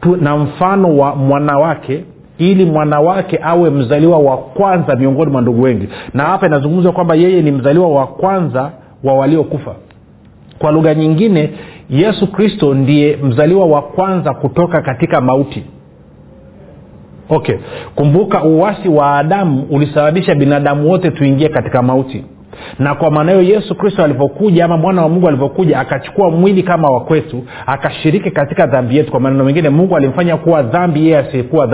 tu, 0.00 0.16
na 0.16 0.36
mfano 0.36 0.96
wa 0.96 1.14
mwanawake 1.16 2.04
ili 2.38 2.64
mwanawake 2.64 3.38
awe 3.42 3.70
mzaliwa 3.70 4.18
wa 4.18 4.36
kwanza 4.36 4.96
miongoni 4.96 5.30
mwa 5.30 5.42
ndugu 5.42 5.62
wengi. 5.62 5.88
Na 6.14 6.22
hapa 6.24 6.46
inazungumzwa 6.46 6.92
kwamba 6.92 7.14
yeye 7.14 7.42
ni 7.42 7.50
mzaliwa 7.52 7.88
wa 7.88 8.06
kwanza 8.06 8.70
wa 9.04 9.14
waliokufa. 9.14 9.74
Kwa 10.58 10.72
lugha 10.72 10.94
nyingine 10.94 11.50
yesu 11.90 12.26
kristo 12.32 12.74
ndiye 12.74 13.16
mzaliwa 13.16 13.66
wa 13.66 13.82
kwanza 13.82 14.34
kutoka 14.34 14.82
katika 14.82 15.20
mauti. 15.20 15.64
Okay. 17.30 17.56
Kumbuka 17.94 18.42
uwasi 18.44 18.88
wa 18.88 19.16
adamu 19.18 19.66
ulisababisha 19.70 20.34
binadamu 20.34 20.90
wote 20.90 21.10
tuingie 21.10 21.48
katika 21.48 21.82
mauti 21.82 22.24
na 22.78 22.94
kwa 22.94 23.10
maana 23.10 23.32
hiyo 23.32 23.42
yesu 23.54 23.74
kristo 23.74 24.04
alivyokuja 24.04 24.64
ama 24.64 24.76
mwana 24.76 25.02
wa 25.02 25.08
mungu 25.08 25.28
alivyokuja 25.28 25.80
akachukua 25.80 26.30
mwili 26.30 26.62
kama 26.62 26.90
wa 26.90 27.00
kwetu 27.00 27.44
akashiriki 27.66 28.30
katika 28.30 28.66
dhambi 28.66 28.96
yetu. 28.96 29.10
Kwa 29.10 29.20
maneno 29.20 29.44
mengine 29.44 29.68
mungu 29.68 29.96
alimfanya 29.96 30.36
kuwa 30.36 30.62
dhambi 30.62 31.00
yeye 31.10 31.18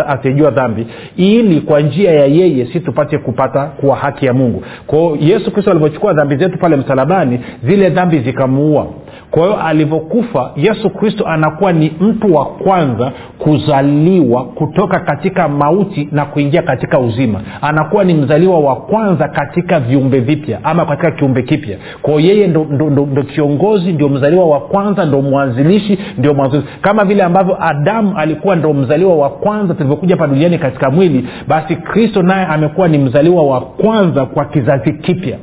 asiyejua 0.07 0.51
dhambi 0.51 0.87
ili 1.17 1.61
kwa 1.61 1.81
njia 1.81 2.11
ya 2.11 2.27
yeye 2.27 2.67
si 2.67 2.81
tupate 2.81 3.19
kupata 3.19 3.65
kuwa 3.67 3.97
haki 3.97 4.27
ya 4.27 4.33
mungu. 4.35 4.63
Kwao 4.87 5.17
yesu 5.21 5.51
kristo 5.51 5.71
alivyochukua 5.71 6.13
dhambi 6.13 6.37
zetu 6.37 6.59
pale 6.59 6.77
msalabani 6.77 7.41
zile 7.63 7.91
dhambi 7.91 8.19
zikamuua 8.19 8.87
kwa 9.31 9.43
hiyo 9.43 9.61
alivyokufa 9.63 10.51
yesu 10.57 10.91
kristo 10.91 11.27
anakuwa 11.27 11.73
ni 11.73 11.93
mtu 12.01 12.35
wa 12.35 12.45
kwanza 12.45 13.13
kuzaliwa 13.39 14.45
kutoka 14.45 15.01
katika 15.01 15.49
mauti 15.49 16.09
na 16.13 16.25
kuingia 16.25 16.63
katika 16.63 16.99
uzima. 16.99 17.41
Anakuwa 17.61 18.05
ni 18.05 18.15
mzaliwa 18.15 18.59
wa 18.61 18.77
kwanza 18.77 19.29
katika 19.29 19.81
viumbe 19.81 20.21
vipya 20.21 20.59
ama 20.65 20.87
katika 20.87 21.11
kiumbe 21.11 21.43
kipya. 21.43 21.79
Kwao 22.03 22.21
yeye 22.21 22.47
ndo, 22.47 22.67
ndo, 22.71 22.91
ndo, 22.91 23.07
ndo 23.07 23.23
kiongozi 23.23 23.93
ndio 23.93 24.09
mzaliwa 24.09 24.47
wa 24.47 24.61
kwanza 24.61 25.05
ndo 25.05 25.23
mwanzilishi 25.23 25.99
ndio 26.19 26.35
mwanzilishi. 26.35 26.69
Kama 26.81 27.05
vile 27.05 27.23
ambavyo 27.23 27.57
adamu 27.65 28.13
alikuwa 28.17 28.57
ndo 28.57 28.75
mzaliwa 28.75 29.15
wa 29.17 29.31
kwanza 29.31 29.75
tulivyokuja 29.75 30.15
hapa 30.17 30.27
duniani 30.27 30.59
katika 30.59 30.91
mwili 30.91 31.29
basi 31.49 31.77
kristo 31.77 32.23
naye 32.23 32.47
amekuwa 32.47 32.89
ni 32.89 32.99
mzaliwa 32.99 33.43
wa 33.43 33.61
kwanza 33.61 34.27
kwa 34.27 34.45
kizazi 34.45 34.93
kipya 34.93 35.39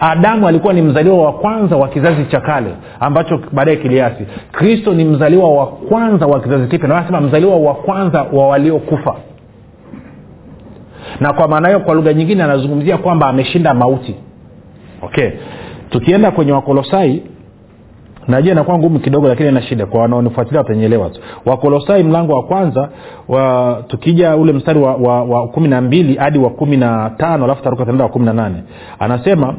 adamu 0.00 0.48
alikuwa 0.48 0.72
ni 0.72 0.82
mzaliwa 0.82 1.24
wa 1.24 1.32
kwanza 1.32 1.76
wa 1.76 1.88
kizazi 1.88 2.24
cha 2.24 2.40
kale 2.40 2.70
ambacho 3.00 3.40
baadaye 3.52 3.76
kiliasi. 3.76 4.26
Kristo 4.52 4.94
ni 4.94 5.04
mzaliwa 5.04 5.52
wa 5.52 5.66
kwanza 5.66 6.26
wa 6.26 6.40
kizazi 6.40 6.66
kipya 6.66 6.88
nasema 6.88 7.20
mzaliwa 7.20 7.56
wa 7.56 7.74
kwanza 7.74 8.22
wa 8.32 8.48
waliokufa. 8.48 9.14
Na 11.20 11.32
kwa 11.32 11.48
maana 11.48 11.68
hiyo 11.68 11.80
kwa 11.80 11.94
lugha 11.94 12.12
nyingine 12.12 12.42
anazungumzia 12.42 12.98
kwamba 12.98 13.26
ameshinda 13.28 13.74
mauti. 13.74 14.14
Okay. 15.02 15.30
Tukienda 15.90 16.30
kwenye 16.30 16.52
wakolosai 16.52 17.22
najua 18.28 18.52
inakuwa 18.52 18.78
ngumu 18.78 18.98
kidogo 18.98 19.28
lakini 19.28 19.48
ina 19.48 19.62
shida 19.62 19.86
kwa 19.86 20.00
wanaonifuatilia 20.00 20.60
watanyelewa 20.60 21.10
tu. 21.10 21.20
Wakolosai 21.46 22.02
mlango 22.02 22.32
wa 22.32 22.42
kwanza 22.42 22.88
wa 23.28 23.82
tukija 23.88 24.36
ule 24.36 24.52
mstari 24.52 24.80
wa, 24.80 25.48
kumi 25.48 25.68
na 25.68 25.80
mbili 25.80 26.14
hadi 26.14 26.38
wa 26.38 26.50
kumi 26.50 26.76
na 26.76 27.10
tano 27.16 27.44
alafu 27.44 27.62
taruka 27.62 27.84
tenda 27.86 28.04
wa 28.04 28.10
kumi 28.10 28.24
na 28.26 28.32
nane. 28.32 28.62
Anasema 28.98 29.54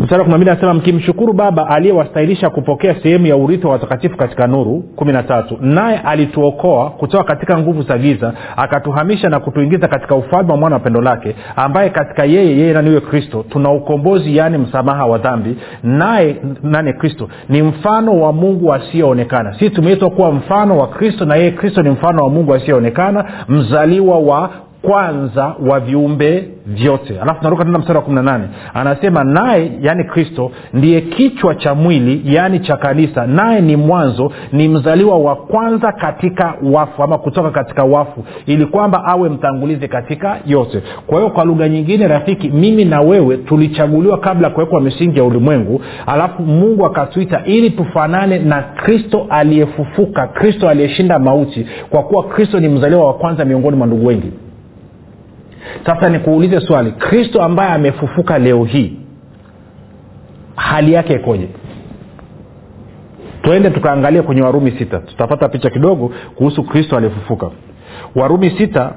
mstari 0.00 0.20
wa 0.20 0.24
kumi 0.24 0.74
mkimshukuru 0.74 1.32
baba 1.32 1.68
aliyewastahilisha 1.68 2.50
kupokea 2.50 2.94
sehemu 3.02 3.26
ya 3.26 3.36
urithi 3.36 3.66
wa 3.66 3.72
watakatifu 3.72 4.16
katika 4.16 4.46
nuru 4.46 4.82
kumi 4.96 5.12
na 5.12 5.22
tatu 5.22 5.58
naye 5.60 5.98
alituokoa 5.98 6.90
kutoka 6.90 7.24
katika 7.24 7.58
nguvu 7.58 7.82
za 7.82 7.98
giza 7.98 8.32
akatuhamisha 8.56 9.28
na 9.28 9.40
kutuingiza 9.40 9.88
katika 9.88 10.14
ufalme 10.14 10.52
wa 10.52 10.58
mwana 10.58 10.76
wa 10.76 10.80
pendo 10.80 11.00
lake 11.00 11.36
ambaye 11.56 11.90
katika 11.90 12.24
yeye 12.24 12.58
yeye 12.58 12.72
naniwe 12.72 13.00
kristo 13.00 13.44
tuna 13.48 13.70
ukombozi 13.70 14.36
yaani 14.36 14.58
msamaha 14.58 15.06
wa 15.06 15.18
dhambi. 15.18 15.56
Naye 15.82 16.36
nane 16.62 16.92
kristo. 16.92 17.28
Ni 17.48 17.62
mfano 17.62 18.20
wa 18.20 18.32
mungu 18.32 18.72
asiyeonekana. 18.74 19.52
Sisi 19.54 19.70
tumeitwa 19.70 20.10
kuwa 20.10 20.32
mfano 20.32 20.78
wa 20.78 20.86
kristo 20.88 21.24
na 21.24 21.36
yeye 21.36 21.50
kristo 21.50 21.82
ni 21.82 21.90
mfano 21.90 22.22
wa 22.24 22.30
mungu 22.30 22.54
asiyeonekana 22.54 23.24
mzaliwa 23.48 24.18
wa 24.18 24.50
kwanza 24.82 25.54
wa 25.70 25.80
viumbe 25.80 26.48
vyote. 26.66 27.20
Alafu 27.20 27.44
naruka 27.44 27.64
tena 27.64 27.78
mstari 27.78 27.96
wa 27.96 28.02
kumi 28.04 28.16
na 28.16 28.22
nane. 28.22 28.44
Anasema 28.74 29.24
naye 29.24 29.72
yaani 29.82 30.04
kristo 30.04 30.50
ndiye 30.74 31.00
kichwa 31.00 31.54
cha 31.54 31.74
mwili 31.74 32.22
yaani 32.24 32.60
cha 32.60 32.76
kanisa. 32.76 33.26
Naye 33.26 33.60
ni 33.60 33.76
mwanzo 33.76 34.32
ni 34.52 34.68
mzaliwa 34.68 35.18
wa 35.18 35.36
kwanza 35.36 35.92
katika 35.92 36.54
wafu 36.72 37.02
ama 37.02 37.18
kutoka 37.18 37.50
katika 37.50 37.84
wafu 37.84 38.24
ili 38.46 38.66
kwamba 38.66 39.04
awe 39.04 39.28
mtangulizi 39.28 39.88
katika 39.88 40.38
yote. 40.46 40.82
Kwa 41.06 41.18
hiyo 41.18 41.30
kwa 41.30 41.44
lugha 41.44 41.68
nyingine 41.68 42.08
rafiki 42.08 42.48
mimi 42.48 42.84
na 42.84 43.00
wewe 43.00 43.36
tulichaguliwa 43.36 44.18
kabla 44.18 44.48
ya 44.48 44.54
kuwekwa 44.54 44.80
misingi 44.80 45.18
ya 45.18 45.24
ulimwengu. 45.24 45.80
Alafu 46.06 46.42
mungu 46.42 46.86
akatuita 46.86 47.42
ili 47.44 47.70
tufanane 47.70 48.38
na 48.38 48.62
kristo 48.62 49.26
aliyefufuka 49.30 50.26
kristo 50.26 50.68
aliyeshinda 50.68 51.18
mauti. 51.18 51.66
Kwa 51.90 52.02
kuwa 52.02 52.24
kristo 52.24 52.60
ni 52.60 52.68
mzaliwa 52.68 53.06
wa 53.06 53.14
kwanza 53.14 53.44
miongoni 53.44 53.76
mwa 53.76 53.86
ndugu 53.86 54.06
wengi 54.06 54.32
sasa 55.86 56.08
nikuulize 56.08 56.60
swali. 56.60 56.92
Kristo 56.92 57.42
ambaye 57.42 57.72
amefufuka 57.72 58.38
leo 58.38 58.64
hii 58.64 58.96
hali 60.56 60.92
yake 60.92 61.14
ikoje? 61.14 61.48
Twende 63.42 63.70
tukaangalia 63.70 64.22
kwenye 64.22 64.42
warumi 64.42 64.70
sita. 64.70 64.98
Tutapata 64.98 65.48
picha 65.48 65.70
kidogo 65.70 66.12
kuhusu 66.34 66.62
kristo 66.64 66.96
aliyefufuka. 66.96 67.50
Warumi 68.14 68.50
sita 68.50 68.92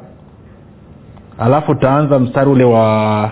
alafu 1.39 1.75
taanza 1.75 2.19
mstari 2.19 2.49
ule 2.49 2.63
wa 2.63 3.31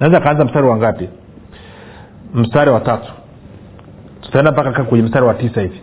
naweza 0.00 0.20
kaanza 0.20 0.44
mstari 0.44 0.66
wa 0.66 0.76
ngapi? 0.76 1.08
Mstari 2.34 2.70
wa 2.70 2.80
tatu. 2.80 3.12
Tutaenda 4.20 4.52
mpaka 4.52 4.84
kwenye 4.84 5.04
mstari 5.04 5.26
wa 5.26 5.34
tisa 5.34 5.60
hivi 5.60 5.80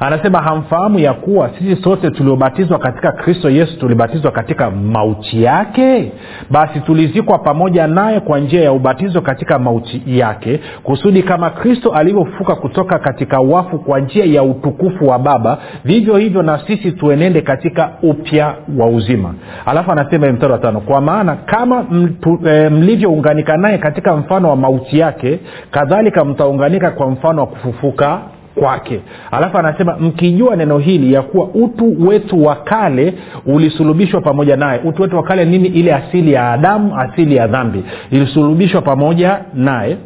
anasema 0.00 0.38
hamfahamu 0.42 0.98
ya 0.98 1.12
kuwa 1.12 1.50
sisi 1.58 1.82
sote 1.82 2.10
tuliobatizwa 2.10 2.78
katika 2.78 3.12
kristo 3.12 3.50
yesu 3.50 3.78
tulibatizwa 3.78 4.30
katika 4.30 4.70
mauti 4.70 5.42
yake? 5.42 6.12
Basi 6.50 6.80
tulizikwa 6.80 7.38
pamoja 7.38 7.86
naye 7.86 8.20
kwa 8.20 8.38
njia 8.38 8.60
ya 8.62 8.72
ubatizo 8.72 9.20
katika 9.20 9.58
mauti 9.58 10.02
yake 10.06 10.60
kusudi 10.82 11.22
kama 11.22 11.50
kristo 11.50 11.90
alivyofufuka 11.92 12.54
kutoka 12.54 12.98
katika 12.98 13.40
wafu 13.40 13.78
kwa 13.78 14.00
njia 14.00 14.24
ya 14.24 14.42
utukufu 14.42 15.06
wa 15.08 15.18
baba 15.18 15.58
vivyo 15.84 16.16
hivyo 16.16 16.42
na 16.42 16.60
sisi 16.66 16.92
tuenende 16.92 17.40
katika 17.40 17.90
upya 18.02 18.54
wa 18.78 18.86
uzima. 18.86 19.34
Alafu 19.66 19.92
anasema 19.92 20.32
mstari 20.32 20.52
wa 20.52 20.58
tano 20.58 20.80
kwa 20.80 21.00
maana 21.00 21.36
kama 21.36 21.86
e, 22.46 22.68
mlivyounganika 22.68 23.56
naye 23.56 23.78
katika 23.78 24.16
mfano 24.16 24.48
wa 24.50 24.56
mauti 24.56 24.98
yake 24.98 25.38
kadhalika 25.70 26.24
mtaunganika 26.24 26.90
kwa 26.90 27.10
mfano 27.10 27.40
wa 27.40 27.46
kufufuka 27.46 28.18
kwake. 28.54 29.00
Alafu 29.30 29.58
anasema 29.58 29.96
mkijua 29.96 30.56
neno 30.56 30.78
hili 30.78 31.12
ya 31.12 31.22
kuwa 31.22 31.48
utu 31.54 32.06
wetu 32.08 32.44
wa 32.44 32.56
kale 32.56 33.14
ulisulubishwa 33.46 34.20
pamoja 34.20 34.56
naye. 34.56 34.80
Utu 34.84 35.02
wetu 35.02 35.16
wa 35.16 35.22
kale 35.22 35.44
nini? 35.44 35.68
Ile 35.68 35.94
asili 35.94 36.32
ya 36.32 36.52
adamu 36.52 36.96
asili 37.00 37.36
ya 37.36 37.46
dhambi. 37.46 37.84
Ilisulubishwa 38.10 38.82
pamoja 38.82 39.38
naye. 39.54 39.96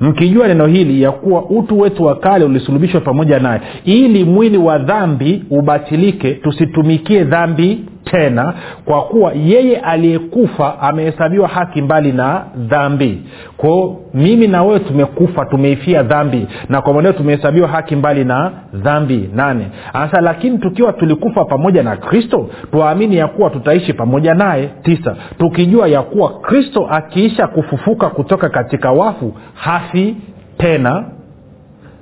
Mkijua 0.00 0.48
neno 0.48 0.66
hili 0.66 1.02
ya 1.02 1.12
kuwa 1.12 1.44
utu 1.44 1.80
wetu 1.80 2.04
wa 2.04 2.16
kale 2.16 2.44
ulisulubishwa 2.44 3.00
pamoja 3.00 3.38
naye. 3.38 3.60
Ili 3.84 4.24
mwili 4.24 4.58
wa 4.58 4.78
dhambi 4.78 5.44
ubatilike 5.50 6.30
tusitumikie 6.34 7.24
dhambi 7.24 7.84
tena 8.04 8.54
kwa 8.84 9.02
kuwa 9.02 9.32
yeye 9.32 9.76
aliyekufa 9.76 10.80
amehesabiwa 10.80 11.48
haki 11.48 11.82
mbali 11.82 12.12
na 12.12 12.44
dhambi. 12.56 13.22
Kwao 13.56 13.96
mimi 14.14 14.46
na 14.48 14.62
wewe 14.62 14.78
tumekufa 14.78 15.44
tumeifia 15.44 16.02
dhambi 16.02 16.46
na 16.68 16.82
kwa 16.82 16.92
mweneo 16.92 17.12
tumehesabiwa 17.12 17.68
haki 17.68 17.96
mbali 17.96 18.24
na 18.24 18.50
dhambi. 18.74 19.30
Nane 19.34 19.66
hasa 19.92 20.20
lakini 20.20 20.58
tukiwa 20.58 20.92
tulikufa 20.92 21.44
pamoja 21.44 21.82
na 21.82 21.96
kristo 21.96 22.48
twaamini 22.72 23.16
ya 23.16 23.26
kuwa 23.28 23.50
tutaishi 23.50 23.92
pamoja 23.92 24.34
naye. 24.34 24.70
Tisa 24.82 25.16
tukijua 25.38 25.88
ya 25.88 26.02
kuwa 26.02 26.40
kristo 26.40 26.86
akiisha 26.90 27.46
kufufuka 27.46 28.08
kutoka 28.10 28.48
katika 28.48 28.90
wafu 28.92 29.34
hafi 29.54 30.16
tena 30.58 31.04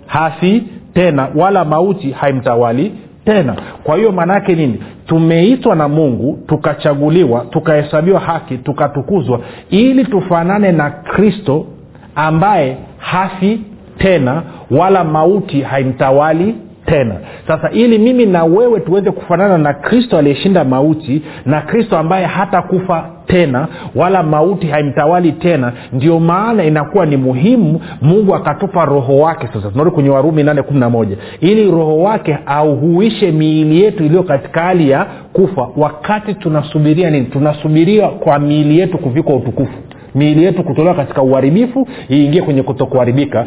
hafi 0.06 0.62
tena 0.94 1.28
wala 1.37 1.64
mauti 1.64 2.11
haimtawali 2.11 2.92
tena. 3.25 3.56
Kwa 3.82 3.97
hiyo 3.97 4.12
maana 4.12 4.35
yake 4.35 4.54
nini 4.54 4.82
tumeitwa 5.06 5.76
na 5.76 5.88
mungu 5.88 6.38
tukachaguliwa 6.47 7.47
tukahesabiwa 7.50 8.21
haki 8.21 8.59
tukatukuzwa 8.59 9.40
ili 9.71 10.04
tufanane 10.04 10.73
na 10.73 10.90
kristo 10.90 11.66
ambaye 12.14 12.76
hafi 12.99 13.61
tena 13.99 14.42
wala 14.71 15.04
mauti 15.04 15.61
haimtawali 15.61 16.54
tena. 16.87 17.14
Sasa 17.47 17.71
ili 17.71 17.99
mimi 17.99 18.26
na 18.26 18.44
wewe 18.44 18.80
tuweze 18.80 19.11
kufanana 19.11 19.59
na 19.59 19.75
kristo 19.75 20.18
aliyeshinda 20.18 20.64
mauti 20.64 21.23
na 21.47 21.61
kristo 21.61 21.99
ambaye 21.99 22.26
hata 22.26 22.62
kufa 22.62 23.11
tena 23.32 23.68
wala 23.94 24.22
mauti 24.22 24.66
haimtawali 24.66 25.32
tena. 25.32 25.72
Ndio 25.92 26.20
maana 26.20 26.64
inakuwa 26.64 27.07
ni 27.07 27.16
muhimu 27.16 27.80
mungu 28.02 28.35
akatupa 28.35 28.85
roho 28.85 29.18
wake 29.18 29.46
sasa. 29.52 29.70
Tunarudi 29.70 29.94
kwenye 29.94 30.11
warumi 30.11 30.42
nane 30.42 30.62
kumi 30.62 30.80
na 30.80 30.90
moja. 30.90 31.16
Ili 31.40 31.70
roho 31.70 31.98
wake 31.98 32.38
auhuishe 32.46 33.30
miili 33.33 33.83
yetu 33.83 34.04
iliyo 34.04 34.22
katika 34.22 34.61
hali 34.62 34.90
ya 34.90 35.07
kufa. 35.33 35.68
Wakati 35.76 36.35
tunasubiria 36.35 37.11
nini? 37.11 37.26
Tunasubiria 37.26 38.09
kwa 38.09 38.38
miili 38.38 38.78
yetu 38.78 38.98
kuvikwa 38.98 39.37
utukufu 39.37 39.72
miili 40.14 40.44
yetu 40.44 40.62
kutolewa 40.64 40.94
katika 40.94 41.22
uharibifu 41.22 41.88
iingie 42.11 42.42
kwenye 42.42 42.62
kutokuharibika. 42.62 43.46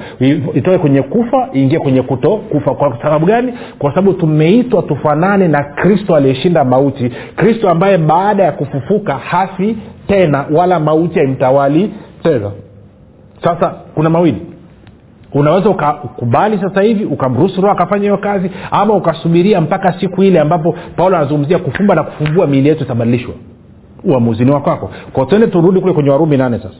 Itoke 0.53 0.77
kwenye 0.77 1.01
kufa 1.01 1.49
iingie 1.55 1.79
kwenye 1.79 2.01
kuto 2.01 2.37
kufa 2.37 2.73
kwa 2.75 2.97
sababu 3.01 3.25
gani? 3.25 3.53
Kwa 3.79 3.89
sababu 3.89 4.13
tumeitwa 4.13 4.81
tufanane 4.81 5.47
na 5.47 5.63
kristo 5.63 6.15
aliyeshinda 6.15 6.63
mauti. 6.63 7.11
Kristo 7.35 7.69
ambaye 7.69 7.97
baada 7.97 8.43
ya 8.43 8.51
kufufuka 8.51 9.13
hafi 9.15 9.77
tena 10.07 10.45
wala 10.51 10.79
mauti 10.79 11.19
haimtawali 11.19 11.91
tena. 12.23 12.51
Sasa 13.43 13.73
kuna 13.95 14.09
mawili. 14.09 14.41
Unaweza 15.33 15.69
ukakubali 15.69 16.57
sasa 16.57 16.81
hivi 16.81 17.05
ukamruhusu 17.05 17.61
roho 17.61 17.73
akafanya 17.73 18.01
hiyo 18.03 18.17
kazi 18.17 18.51
ama 18.71 18.93
ukasubiria 18.93 19.61
mpaka 19.61 19.99
siku 19.99 20.23
ile 20.23 20.39
ambapo 20.39 20.75
paulo 20.95 21.17
anazungumzia 21.17 21.59
kufumba 21.59 21.95
na 21.95 22.03
kufumbua 22.03 22.47
miili 22.47 22.69
yetu 22.69 22.83
itabadilishwa 22.83 23.33
uamuzini 24.03 24.45
ni 24.49 24.51
wakwako 24.55 24.89
kwa 25.13 25.25
tuende 25.25 25.47
turudi 25.47 25.81
kule 25.81 25.93
kwenye 25.93 26.09
warumi 26.09 26.37
nane 26.37 26.57
sasa. 26.57 26.75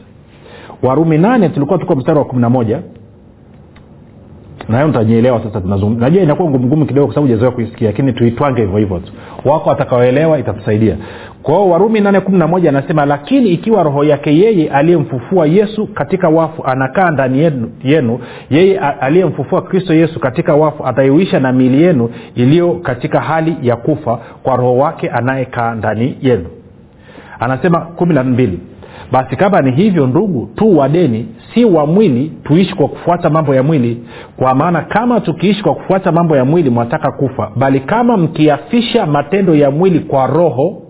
Warumi 0.82 1.18
nane 1.18 1.48
tulikuwa 1.48 1.78
tuko 1.78 1.94
mstari 1.96 2.18
wa 2.18 2.24
kumi 2.24 2.42
na 2.42 2.50
moja. 2.50 2.80
Nayo 4.68 4.88
ntajielewa 4.88 5.42
sasa 5.42 5.60
najua 5.98 6.22
inakuwa 6.22 6.50
ngumungumu 6.50 6.86
kidogo 6.86 7.06
kwa 7.06 7.14
sababu 7.14 7.32
jazoea 7.32 7.50
kuisikia 7.50 7.86
lakini 7.86 8.12
tuitwange 8.12 8.60
hivyo 8.62 8.78
hivyo 8.78 8.98
tu. 8.98 9.12
Wako 9.44 9.68
watakaoelewa 9.70 10.38
itatusaidia. 10.38 10.96
Kwao 11.42 11.70
warumi 11.70 12.00
nane 12.00 12.20
kumi 12.20 12.38
na 12.38 12.46
moja 12.46 12.68
anasema 12.68 13.06
lakini 13.06 13.48
ikiwa 13.50 13.82
roho 13.82 14.04
yake 14.04 14.38
yeye 14.38 14.70
aliyemfufua 14.70 15.46
yesu 15.46 15.86
katika 15.86 16.28
wafu 16.28 16.64
anakaa 16.64 17.10
ndani 17.10 17.38
yenu, 17.38 17.70
yenu 17.84 18.18
yeye 18.50 18.78
aliyemfufua 18.78 19.62
kristo 19.62 19.94
yesu 19.94 20.20
katika 20.20 20.54
wafu 20.54 20.86
ataiuisha 20.86 21.40
na 21.40 21.52
miili 21.52 21.82
yenu 21.82 22.10
iliyo 22.34 22.72
katika 22.72 23.20
hali 23.20 23.56
ya 23.62 23.76
kufa 23.76 24.18
kwa 24.42 24.56
roho 24.56 24.76
wake 24.76 25.08
anayekaa 25.10 25.74
ndani 25.74 26.16
yenu 26.22 26.46
anasema 27.40 27.80
kumi 27.80 28.14
na 28.14 28.24
mbili. 28.24 28.60
Basi 29.12 29.36
kama 29.36 29.62
ni 29.62 29.70
hivyo 29.72 30.06
ndugu 30.06 30.48
tu 30.56 30.78
wadeni 30.78 31.26
si 31.54 31.64
wa 31.64 31.86
mwili 31.86 32.32
tuishi 32.44 32.74
kwa 32.74 32.88
kufuata 32.88 33.30
mambo 33.30 33.54
ya 33.54 33.62
mwili. 33.62 34.02
Kwa 34.36 34.54
maana 34.54 34.80
kama 34.82 35.20
tukiishi 35.20 35.62
kwa 35.62 35.74
kufuata 35.74 36.12
mambo 36.12 36.36
ya 36.36 36.44
mwili 36.44 36.70
mwataka 36.70 37.10
kufa. 37.12 37.50
Bali 37.56 37.80
kama 37.80 38.16
mkiafisha 38.16 39.06
matendo 39.06 39.54
ya 39.54 39.70
mwili 39.70 40.00
kwa 40.00 40.26
roho 40.26 40.82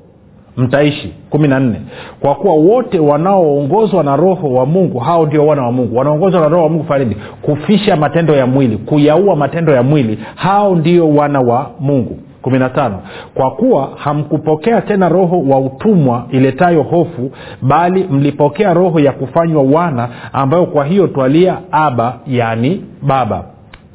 mtaishi. 0.56 1.12
Kumi 1.30 1.48
na 1.48 1.60
nne. 1.60 1.80
Kwa 2.20 2.34
kuwa 2.34 2.54
wote 2.54 2.98
wanaoongozwa 2.98 4.04
na 4.04 4.16
roho 4.16 4.52
wa 4.52 4.66
mungu 4.66 4.98
hao 4.98 5.26
ndio 5.26 5.46
wana 5.46 5.62
wa 5.62 5.72
mungu. 5.72 5.96
Wanaongozwa 5.96 6.40
na 6.40 6.48
roho 6.48 6.62
wa 6.62 6.68
mungu 6.68 6.84
fanini 6.84 7.16
kufisha 7.42 7.96
matendo 7.96 8.34
ya 8.36 8.46
mwili 8.46 8.76
kuyaua 8.76 9.36
matendo 9.36 9.72
ya 9.72 9.82
mwili 9.82 10.18
hao 10.34 10.76
ndio 10.76 11.08
wana 11.14 11.40
wa 11.40 11.70
mungu 11.80 12.18
15 12.46 12.90
kwa 13.34 13.50
kuwa 13.50 13.88
hamkupokea 13.96 14.80
tena 14.80 15.08
roho 15.08 15.42
wa 15.48 15.58
utumwa 15.58 16.26
iletayo 16.30 16.82
hofu 16.82 17.30
bali 17.62 18.04
mlipokea 18.10 18.74
roho 18.74 19.00
ya 19.00 19.12
kufanywa 19.12 19.62
wana 19.62 20.08
ambayo 20.32 20.66
kwa 20.66 20.84
hiyo 20.84 21.06
twalia 21.06 21.58
aba 21.72 22.18
yani 22.26 22.84
baba 23.02 23.44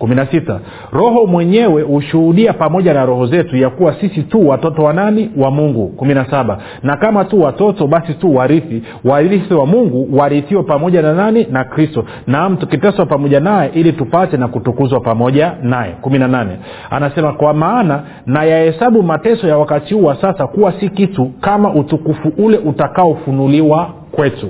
16 0.02 0.60
roho 0.92 1.26
mwenyewe 1.26 1.82
hushuhudia 1.82 2.54
pamoja 2.54 2.94
na 2.94 3.06
roho 3.06 3.26
zetu 3.26 3.58
ya 3.58 3.70
kuwa 3.70 3.94
sisi 4.02 4.24
tu 4.24 4.48
watoto 4.50 4.82
wa 4.84 4.94
nani? 4.94 5.32
Wa 5.38 5.52
mungu. 5.52 5.94
17 5.98 6.58
na 6.84 6.98
kama 6.98 7.26
tu 7.26 7.42
watoto 7.42 7.88
basi 7.88 8.14
tu 8.14 8.36
warithi. 8.36 8.84
Warithi 9.06 9.54
wa 9.54 9.66
mungu 9.66 10.18
warithiwa 10.18 10.64
pamoja 10.64 11.02
na 11.02 11.14
nani? 11.14 11.48
Na 11.52 11.64
kristo. 11.64 12.06
Naam 12.28 12.58
tukiteswa 12.58 13.06
pamoja 13.06 13.40
naye 13.40 13.72
ili 13.74 13.94
tupate 13.94 14.38
na 14.38 14.48
kutukuzwa 14.48 15.00
pamoja 15.00 15.54
naye. 15.64 15.96
18 16.02 16.46
anasema 16.90 17.34
kwa 17.34 17.54
maana 17.54 18.04
na 18.26 18.44
yahesabu 18.44 19.04
mateso 19.04 19.48
ya 19.48 19.58
wakati 19.58 19.94
huu 19.94 20.04
wa 20.04 20.16
sasa 20.22 20.48
kuwa 20.48 20.74
si 20.80 20.90
kitu 20.90 21.32
kama 21.42 21.74
utukufu 21.74 22.32
ule 22.38 22.58
utakaofunuliwa 22.58 23.90
kwetu 24.12 24.48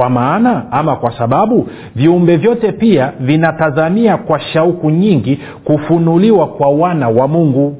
kwa 0.00 0.10
maana 0.10 0.72
ama 0.72 0.96
kwa 0.96 1.18
sababu 1.18 1.68
viumbe 1.96 2.36
vyote 2.36 2.72
pia 2.72 3.12
vinatazamia 3.20 4.16
kwa 4.16 4.40
shauku 4.40 4.90
nyingi 4.90 5.38
kufunuliwa 5.64 6.46
kwa 6.46 6.68
wana 6.70 7.08
wa 7.08 7.28
mungu. 7.28 7.76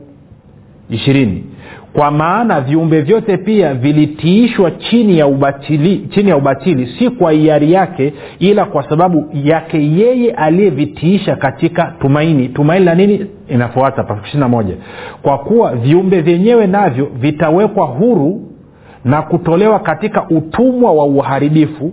Ishirini. 0.90 1.44
Kwa 1.92 2.10
maana 2.10 2.60
viumbe 2.60 3.00
vyote 3.00 3.36
pia 3.36 3.74
vilitiishwa 3.74 4.70
chini 4.70 5.18
ya 5.18 5.26
ubatili 5.26 5.98
chini 5.98 6.28
ya 6.30 6.36
ubatili 6.36 6.86
si 6.98 7.10
kwa 7.10 7.32
hiari 7.32 7.72
yake 7.72 8.12
ila 8.38 8.64
kwa 8.64 8.88
sababu 8.88 9.30
yake 9.44 9.92
yeye 9.92 10.30
aliyevitiisha 10.30 11.36
katika 11.36 11.94
tumaini. 12.00 12.48
Tumaini 12.48 12.84
la 12.84 12.94
nini? 12.94 13.26
Inafuata 13.48 14.48
moja. 14.48 14.74
Kwa 15.22 15.38
kuwa 15.38 15.74
viumbe 15.76 16.20
vyenyewe 16.20 16.66
navyo 16.66 17.08
vitawekwa 17.20 17.86
huru 17.86 18.40
na 19.04 19.22
kutolewa 19.22 19.78
katika 19.78 20.28
utumwa 20.28 20.92
wa 20.92 21.04
uharibifu 21.04 21.92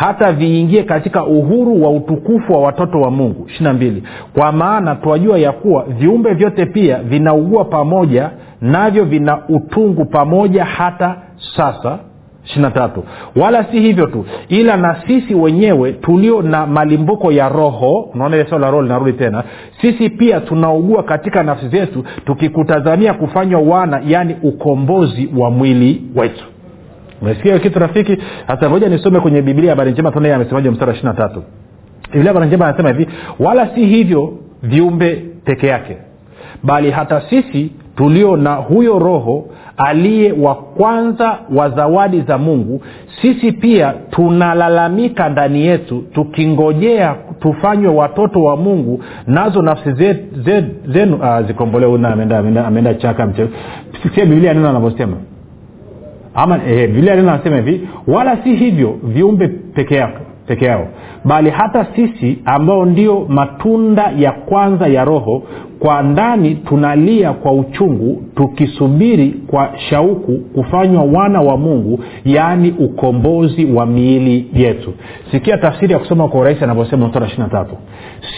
hata 0.00 0.32
viingie 0.32 0.82
katika 0.82 1.24
uhuru 1.24 1.82
wa 1.82 1.90
utukufu 1.90 2.52
wa 2.52 2.60
watoto 2.60 3.00
wa 3.00 3.10
mungu. 3.10 3.46
Ishirina 3.48 4.00
kwa 4.34 4.52
maana 4.52 4.94
twajua 4.94 5.38
ya 5.38 5.52
kuwa 5.52 5.84
viumbe 5.84 6.34
vyote 6.34 6.66
pia 6.66 6.98
vinaugua 6.98 7.64
pamoja 7.64 8.30
navyo 8.60 9.04
vina 9.04 9.38
utungu 9.48 10.04
pamoja 10.04 10.64
hata 10.64 11.16
sasa. 11.56 11.98
Ishirina 12.44 12.90
wala 13.36 13.64
si 13.64 13.80
hivyo 13.80 14.06
tu 14.06 14.24
ila 14.48 14.76
na 14.76 14.96
sisi 15.06 15.34
wenyewe 15.34 15.92
tulio 15.92 16.42
na 16.42 16.66
malimbuko 16.66 17.32
ya 17.32 17.48
roho 17.48 18.00
unaona 18.14 18.36
ile 18.36 18.46
swala 18.48 18.66
la 18.66 18.70
roho 18.70 18.82
linarudi 18.82 19.12
tena 19.12 19.44
sisi 19.80 20.10
pia 20.10 20.40
tunaugua 20.40 21.02
katika 21.02 21.42
nafsi 21.42 21.68
zetu 21.68 22.04
tukikutazamia 22.26 23.14
kufanywa 23.14 23.60
wana 23.60 24.02
yaani 24.06 24.36
ukombozi 24.42 25.28
wa 25.36 25.50
mwili 25.50 26.02
wetu 26.16 26.44
umesikia 27.22 27.58
kitu 27.58 27.78
rafiki? 27.78 28.18
Hasa 28.46 28.68
moja 28.68 28.88
nisome 28.88 29.20
kwenye 29.20 29.42
biblia 29.42 29.70
habari 29.70 29.92
njema 29.92 30.10
tunaye 30.10 30.34
amesemaje 30.34 30.70
mstari 30.70 30.92
ishiri 30.92 31.06
na 31.08 31.14
tatu. 31.14 31.42
Biblia 32.12 32.28
habari 32.32 32.46
njema 32.46 32.66
anasema 32.66 32.88
hivi 32.88 33.08
wala 33.38 33.74
si 33.74 33.86
hivyo 33.86 34.32
viumbe 34.62 35.24
peke 35.44 35.66
yake 35.66 35.96
bali 36.62 36.90
hata 36.90 37.20
sisi 37.30 37.72
tulio 37.96 38.36
na 38.36 38.54
huyo 38.54 38.98
roho 38.98 39.46
aliye 39.76 40.32
wa 40.32 40.54
kwanza 40.54 41.38
wa 41.56 41.70
zawadi 41.70 42.20
za 42.20 42.38
mungu 42.38 42.82
sisi 43.22 43.52
pia 43.52 43.94
tunalalamika 44.10 45.28
ndani 45.28 45.66
yetu 45.66 46.04
tukingojea 46.14 47.16
tufanywe 47.40 47.94
watoto 47.94 48.42
wa 48.42 48.56
mungu 48.56 49.04
nazo 49.26 49.62
nafsi 49.62 49.92
zenu 49.92 50.18
ze, 50.44 50.64
ze, 50.86 51.04
uh, 51.04 51.46
zikombolewe. 51.46 51.94
Ameenda, 52.06 52.94
chaka 52.94 53.26
mche 53.26 53.48
biblia 54.26 54.54
neno 54.54 54.68
anavyosema 54.68 55.16
ama 56.34 56.60
eh, 56.68 56.90
biblia 56.90 57.16
neno 57.16 57.30
anasema 57.30 57.56
hivi 57.56 57.88
wala 58.06 58.36
si 58.44 58.56
hivyo 58.56 58.98
viumbe 59.02 59.48
peke 59.48 60.64
yao 60.64 60.86
bali 61.24 61.50
hata 61.50 61.86
sisi 61.96 62.38
ambao 62.44 62.84
ndio 62.84 63.26
matunda 63.28 64.12
ya 64.18 64.32
kwanza 64.32 64.86
ya 64.86 65.04
roho 65.04 65.42
kwa 65.78 66.02
ndani 66.02 66.54
tunalia 66.54 67.32
kwa 67.32 67.52
uchungu 67.52 68.22
tukisubiri 68.36 69.34
kwa 69.46 69.70
shauku 69.90 70.32
kufanywa 70.32 71.02
wana 71.02 71.40
wa 71.40 71.56
mungu 71.56 72.00
yaani 72.24 72.74
ukombozi 72.78 73.64
wa 73.64 73.86
miili 73.86 74.46
yetu. 74.54 74.92
Sikia 75.30 75.56
tafsiri 75.58 75.92
ya 75.92 75.98
kusoma 75.98 76.28
kwa 76.28 76.40
urahisi 76.40 76.64
anavyosema 76.64 77.10
ishiri 77.26 77.48
tatu. 77.50 77.74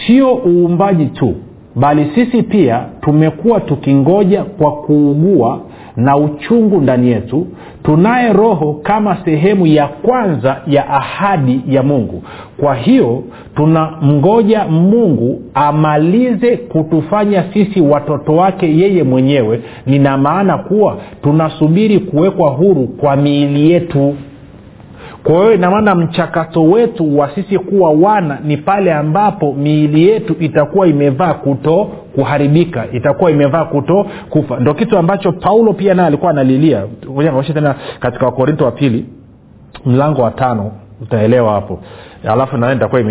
Sio 0.07 0.33
uumbaji 0.33 1.05
tu 1.05 1.35
bali 1.75 2.11
sisi 2.15 2.43
pia 2.43 2.85
tumekuwa 3.01 3.59
tukingoja 3.59 4.43
kwa 4.43 4.71
kuugua 4.71 5.59
na 5.97 6.17
uchungu 6.17 6.81
ndani 6.81 7.09
yetu 7.09 7.47
tunaye 7.83 8.33
roho 8.33 8.73
kama 8.73 9.17
sehemu 9.25 9.67
ya 9.67 9.87
kwanza 9.87 10.61
ya 10.67 10.89
ahadi 10.89 11.61
ya 11.67 11.83
mungu. 11.83 12.23
Kwa 12.57 12.75
hiyo 12.75 13.23
tunamngoja 13.55 14.65
mungu 14.65 15.41
amalize 15.53 16.57
kutufanya 16.57 17.43
sisi 17.53 17.81
watoto 17.81 18.35
wake 18.35 18.77
yeye 18.77 19.03
mwenyewe. 19.03 19.61
Nina 19.85 20.17
maana 20.17 20.57
kuwa 20.57 20.97
tunasubiri 21.23 21.99
kuwekwa 21.99 22.49
huru 22.49 22.87
kwa 22.87 23.15
miili 23.15 23.71
yetu 23.71 24.15
kwa 25.23 25.35
hiyo 25.35 25.53
inamaana 25.53 25.95
mchakato 25.95 26.63
wetu 26.63 27.17
wa 27.17 27.35
sisi 27.35 27.59
kuwa 27.59 27.91
wana 27.91 28.39
ni 28.43 28.57
pale 28.57 28.93
ambapo 28.93 29.53
miili 29.53 30.07
yetu 30.07 30.35
itakuwa 30.39 30.87
imevaa 30.87 31.33
kuto 31.33 31.85
kuharibika 32.15 32.85
itakuwa 32.91 33.31
imevaa 33.31 33.65
kuto 33.65 34.05
kufa. 34.29 34.59
Ndo 34.59 34.73
kitu 34.73 34.97
ambacho 34.97 35.31
paulo 35.31 35.73
pia 35.73 35.93
naye 35.93 36.07
alikuwa 36.07 36.31
analilia. 36.31 36.83
Tena 37.53 37.75
katika 37.99 38.25
wakorinto 38.25 38.65
wa 38.65 38.71
pili 38.71 39.05
mlango 39.85 40.21
wa 40.21 40.31
tano 40.31 40.71
utaelewa 41.01 41.53
hapo. 41.53 41.79
Alafu 42.29 42.57
nae 42.57 42.73
nitakuwa 42.73 43.01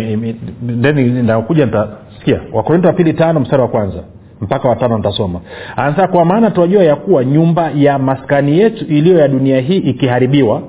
nakuja 1.23 1.65
nitasikia. 1.65 2.39
Wakorinto 2.53 2.87
wa 2.87 2.93
pili 2.93 3.13
tano 3.13 3.39
mstari 3.39 3.61
wa 3.61 3.67
kwanza 3.67 3.99
mpaka 4.41 4.69
watano 4.69 4.97
nitasoma. 4.97 5.39
Anasema 5.75 6.07
kwa 6.07 6.25
maana 6.25 6.51
tunajua 6.51 6.83
ya 6.83 6.95
kuwa 6.95 7.25
nyumba 7.25 7.71
ya 7.75 7.99
maskani 7.99 8.59
yetu 8.59 8.85
iliyo 8.85 9.17
ya 9.19 9.27
dunia 9.27 9.59
hii 9.59 9.77
ikiharibiwa 9.77 10.61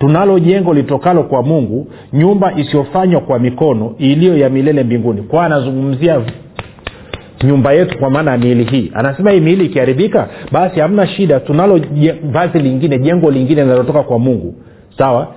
tunalo 0.00 0.38
jengo 0.38 0.74
litokalo 0.74 1.22
kwa 1.22 1.42
mungu 1.42 1.86
nyumba 2.12 2.52
isiyofanywa 2.56 3.20
kwa 3.20 3.38
mikono 3.38 3.94
iliyo 3.98 4.38
ya 4.38 4.50
milele 4.50 4.82
mbinguni. 4.84 5.22
Kwa 5.22 5.44
anazungumzia 5.46 6.20
nyumba 7.44 7.72
yetu 7.72 7.98
kwa 7.98 8.10
maana 8.10 8.30
ya 8.30 8.38
miili 8.38 8.64
hii. 8.64 8.90
Anasema 8.94 9.30
hii 9.30 9.40
miili 9.40 9.64
ikiharibika 9.66 10.28
basi 10.52 10.80
hamna 10.80 11.06
shida 11.06 11.40
tunalo 11.40 11.80
vazi 12.32 12.58
lingine 12.58 12.98
jengo 12.98 13.30
lingine 13.30 13.62
linalotoka 13.62 14.02
kwa 14.02 14.18
mungu. 14.18 14.54
Sawa? 14.98 15.28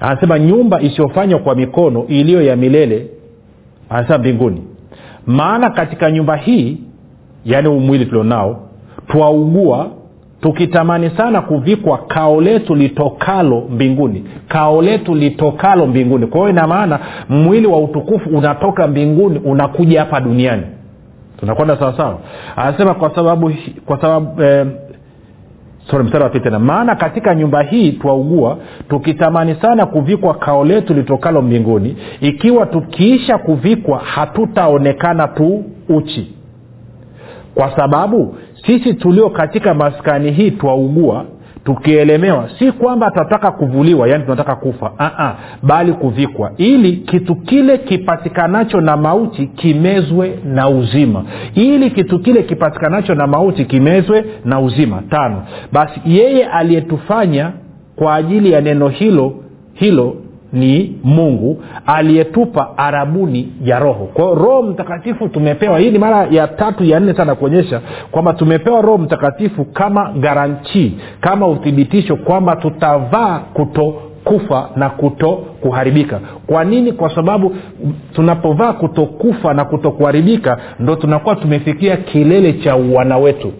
Anasema 0.00 0.38
nyumba 0.38 0.80
isiyofanywa 0.80 1.38
kwa 1.38 1.54
mikono 1.54 2.04
iliyo 2.08 2.42
ya 2.42 2.56
milele 2.56 3.06
anasema 3.88 4.18
mbinguni. 4.18 4.62
Maana 5.26 5.70
katika 5.70 6.10
nyumba 6.10 6.36
hii 6.36 6.78
yaani 7.44 7.68
umwili 7.68 8.06
tulionao 8.06 8.68
twaugua 9.08 9.90
tukitamani 10.46 11.10
sana 11.16 11.40
kuvikwa 11.42 11.98
kao 11.98 12.40
letu 12.40 12.74
litokalo 12.74 13.60
mbinguni. 13.70 14.24
Kao 14.48 14.82
letu 14.82 15.14
litokalo 15.14 15.86
mbinguni. 15.86 16.26
Kwa 16.26 16.38
hiyo 16.40 16.50
ina 16.50 16.66
maana 16.66 16.98
mwili 17.28 17.66
wa 17.66 17.78
utukufu 17.78 18.30
unatoka 18.30 18.86
mbinguni 18.86 19.38
unakuja 19.38 20.00
hapa 20.00 20.20
duniani. 20.20 20.62
Tunakwenda 21.40 21.76
sawasawa 21.76 22.18
anasema 22.56 22.94
kwa 22.94 23.14
sababu 23.14 23.52
kwa 23.86 24.00
sababu 24.00 24.42
eh, 24.42 24.66
mstari 26.04 26.24
wa 26.24 26.30
tena. 26.30 26.58
Maana 26.58 26.94
katika 26.96 27.34
nyumba 27.34 27.62
hii 27.62 27.92
twaugua 27.92 28.56
tukitamani 28.88 29.54
sana 29.54 29.86
kuvikwa 29.86 30.34
kao 30.34 30.64
letu 30.64 30.94
litokalo 30.94 31.42
mbinguni 31.42 31.96
ikiwa 32.20 32.66
tukiisha 32.66 33.38
kuvikwa 33.38 33.98
hatutaonekana 33.98 35.28
tu 35.28 35.64
uchi. 35.88 36.32
Kwa 37.54 37.76
sababu 37.76 38.34
sisi 38.66 38.94
tulio 38.94 39.30
katika 39.30 39.74
maskani 39.74 40.30
hii 40.32 40.50
twaugua 40.50 41.24
tukielemewa 41.64 42.50
si 42.58 42.72
kwamba 42.72 43.10
tunataka 43.10 43.50
kuvuliwa 43.50 44.08
yaani 44.08 44.24
tunataka 44.24 44.56
kufa. 44.56 44.92
Aa, 44.98 45.34
bali 45.62 45.92
kuvikwa. 45.92 46.52
Ili 46.56 46.92
kitu 46.92 47.34
kile 47.36 47.78
kipatikanacho 47.78 48.80
na 48.80 48.96
mauti 48.96 49.46
kimezwe 49.46 50.38
na 50.44 50.68
uzima. 50.68 51.24
Ili 51.54 51.90
kitu 51.90 52.18
kile 52.18 52.42
kipatikanacho 52.42 53.14
na 53.14 53.26
mauti 53.26 53.64
kimezwe 53.64 54.24
na 54.44 54.60
uzima. 54.60 55.02
Tano 55.10 55.42
basi 55.72 56.00
yeye 56.06 56.46
aliyetufanya 56.46 57.52
kwa 57.96 58.14
ajili 58.14 58.52
ya 58.52 58.60
neno 58.60 58.88
hilo 58.88 59.34
hilo 59.74 60.16
ni 60.52 60.98
mungu 61.04 61.62
aliyetupa 61.86 62.78
arabuni 62.78 63.52
ya 63.64 63.78
roho. 63.78 64.04
Kwao 64.14 64.34
roho 64.34 64.62
mtakatifu 64.62 65.28
tumepewa. 65.28 65.78
Hii 65.78 65.90
ni 65.90 65.98
mara 65.98 66.26
ya 66.30 66.48
tatu 66.48 66.84
ya 66.84 67.00
nne 67.00 67.14
sana 67.14 67.34
kuonyesha 67.34 67.80
kwamba 68.10 68.32
tumepewa 68.32 68.80
roho 68.82 68.98
mtakatifu 68.98 69.64
kama 69.64 70.12
garantii 70.20 70.92
kama 71.20 71.46
uthibitisho 71.48 72.16
kwamba 72.16 72.56
tutavaa 72.56 73.38
kuto 73.38 73.94
kufa 74.24 74.68
na 74.76 74.90
kuto 74.90 75.32
kuharibika 75.36 76.20
kwa 76.46 76.64
nini? 76.64 76.92
Kwa 76.92 77.14
sababu 77.14 77.56
tunapovaa 78.14 78.72
kutokufa 78.72 79.54
na 79.54 79.64
kutokuharibika 79.64 80.58
ndo 80.80 80.96
tunakuwa 80.96 81.36
tumefikia 81.36 81.96
kilele 81.96 82.52
cha 82.52 82.76
uwana 82.76 83.18
wetu. 83.18 83.52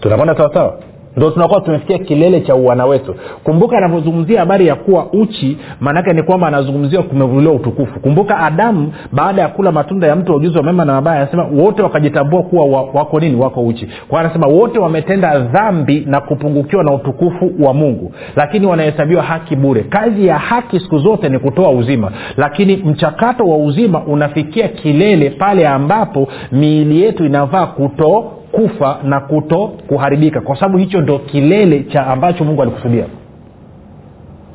Tunakwenda 0.00 0.36
sawasawa 0.36 0.78
ndo 1.16 1.30
tunakuwa 1.30 1.60
tumefikia 1.60 1.98
kilele 1.98 2.40
cha 2.40 2.54
uwana 2.54 2.86
wetu. 2.86 3.14
Kumbuka 3.44 3.76
anavyozungumzia 3.78 4.40
habari 4.40 4.66
ya 4.66 4.74
kuwa 4.74 5.06
uchi 5.12 5.58
maanaake 5.80 6.12
ni 6.12 6.22
kwamba 6.22 6.46
anazungumzia 6.48 7.02
kumevuliwa 7.02 7.52
utukufu. 7.54 8.00
Kumbuka 8.00 8.38
adamu 8.38 8.92
baada 9.12 9.42
ya 9.42 9.48
kula 9.48 9.72
matunda 9.72 10.06
ya 10.06 10.16
mtu 10.16 10.32
wa 10.32 10.38
ujuzi 10.38 10.58
wa 10.58 10.64
mema 10.64 10.84
na 10.84 10.92
mabaya 10.92 11.20
anasema 11.22 11.44
wote 11.44 11.82
wakajitambua 11.82 12.42
kuwa 12.42 12.64
wako 12.94 13.20
nini? 13.20 13.36
Wako 13.40 13.60
uchi. 13.62 13.88
Kwa 14.08 14.20
anasema 14.20 14.46
wote 14.46 14.78
wametenda 14.78 15.38
dhambi 15.38 16.04
na 16.06 16.20
kupungukiwa 16.20 16.84
na 16.84 16.94
utukufu 16.94 17.50
wa 17.60 17.74
mungu. 17.74 18.12
Lakini 18.36 18.66
wanahesabiwa 18.66 19.22
haki 19.22 19.56
bure. 19.56 19.82
Kazi 19.82 20.26
ya 20.26 20.38
haki 20.38 20.80
siku 20.80 20.98
zote 20.98 21.28
ni 21.28 21.38
kutoa 21.38 21.70
uzima. 21.70 22.12
Lakini 22.36 22.76
mchakato 22.76 23.44
wa 23.44 23.56
uzima 23.56 24.02
unafikia 24.04 24.68
kilele 24.68 25.30
pale 25.30 25.68
ambapo 25.68 26.28
miili 26.52 27.02
yetu 27.02 27.24
inavaa 27.24 27.66
kutoo 27.66 28.24
kufa 28.54 28.98
na 29.04 29.20
kuto 29.20 29.66
kuharibika. 29.68 30.40
Kwa 30.40 30.56
sababu 30.56 30.78
hicho 30.78 31.00
ndo 31.00 31.18
kilele 31.18 31.82
cha 31.82 32.06
ambacho 32.06 32.44
mungu 32.44 32.62
alikusudia. 32.62 33.04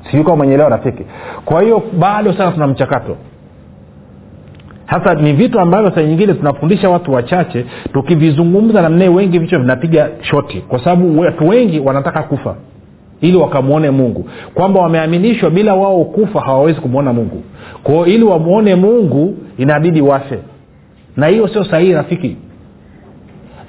Sijui 0.03 0.23
kama 0.23 0.35
mwenyeelewa 0.35 0.69
rafiki. 0.69 1.03
Kwa 1.45 1.61
hiyo 1.61 1.83
bado 1.99 2.33
sana 2.33 2.51
tuna 2.51 2.67
mchakato. 2.67 3.17
Sasa 4.89 5.13
ni 5.15 5.33
vitu 5.33 5.59
ambavyo 5.59 5.91
saa 5.95 6.01
nyingine 6.01 6.33
tunafundisha 6.33 6.89
watu 6.89 7.13
wachache 7.13 7.65
tukivizungumza 7.93 8.81
namnae 8.81 9.09
wengi 9.09 9.39
vichwa 9.39 9.59
vinapiga 9.59 10.09
shoti. 10.21 10.57
Kwa 10.61 10.79
sababu 10.83 11.19
watu 11.19 11.47
wengi 11.47 11.79
wanataka 11.79 12.23
kufa 12.23 12.55
ili 13.21 13.37
wakamwone 13.37 13.89
mungu. 13.91 14.25
Kwamba 14.53 14.81
wameaminishwa 14.81 15.49
bila 15.49 15.75
wao 15.75 16.03
kufa 16.05 16.39
hawawezi 16.41 16.81
kumwona 16.81 17.13
mungu. 17.13 17.43
Kwao 17.83 18.05
ili 18.05 18.23
wamwone 18.23 18.75
mungu 18.75 19.35
inabidi 19.57 20.01
wafe. 20.01 20.39
Na 21.17 21.27
hiyo 21.27 21.47
sio 21.47 21.63
sahihi 21.63 21.93
rafiki 21.93 22.37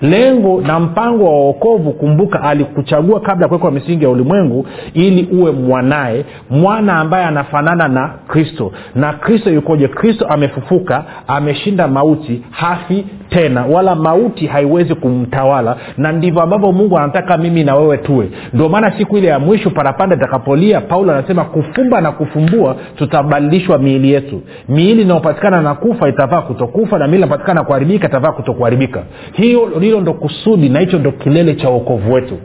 lengo 0.02 0.60
na 0.60 0.80
mpango 0.80 1.24
wa 1.24 1.30
uokovu 1.44 1.92
kumbuka 1.92 2.42
alikuchagua 2.42 3.20
kabla 3.20 3.44
ya 3.44 3.48
kuwekwa 3.48 3.70
misingi 3.70 4.04
ya 4.04 4.10
ulimwengu 4.10 4.66
ili 4.94 5.28
uwe 5.40 5.50
mwanaye 5.52 6.24
mwana 6.50 6.94
ambaye 6.96 7.24
anafanana 7.24 7.88
na 7.88 8.08
kristo. 8.28 8.72
Na 8.94 9.12
kristo 9.12 9.50
yukoje? 9.50 9.88
Kristo 9.88 10.26
amefufuka 10.28 11.04
ameshinda 11.28 11.88
mauti 11.88 12.42
hafi 12.50 13.06
tena. 13.28 13.64
Wala 13.66 13.94
mauti 13.94 14.46
haiwezi 14.46 14.94
kumtawala. 14.94 15.76
Na 15.96 16.12
ndivyo 16.12 16.42
ambavyo 16.42 16.72
mungu 16.72 16.98
anataka 16.98 17.36
mimi 17.38 17.64
na 17.64 17.76
wewe 17.76 17.98
tuwe. 17.98 18.30
Ndio 18.52 18.68
maana 18.68 18.98
siku 18.98 19.18
ile 19.18 19.28
ya 19.28 19.38
mwisho 19.38 19.70
parapanda 19.70 20.16
itakapolia 20.16 20.80
paulo 20.80 21.12
anasema 21.12 21.44
kufumba 21.44 22.00
na 22.00 22.12
kufumbua 22.12 22.76
tutabadilishwa 22.96 23.78
miili 23.78 24.12
yetu. 24.12 24.42
Miili 24.68 25.02
inayopatikana 25.02 25.62
na 25.62 25.74
kufa 25.74 26.08
itavaa 26.08 26.40
kutokufa 26.42 26.98
na 26.98 27.06
miili 27.06 27.16
inayopatikana 27.22 27.64
kuharibika 27.64 28.08
itavaa 28.08 28.32
kutokuharibika. 28.32 29.02
Hiyo 29.32 29.70
hilo 29.90 30.00
ndo 30.02 30.12
kusudi 30.12 30.68
na 30.68 30.80
hicho 30.80 30.98
ndo 30.98 31.12
kilele 31.12 31.54
cha 31.54 31.70
uokovu 31.70 32.12
wetu. 32.12 32.38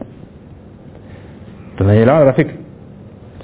Tunaelewana 1.77 2.25
rafiki? 2.25 2.51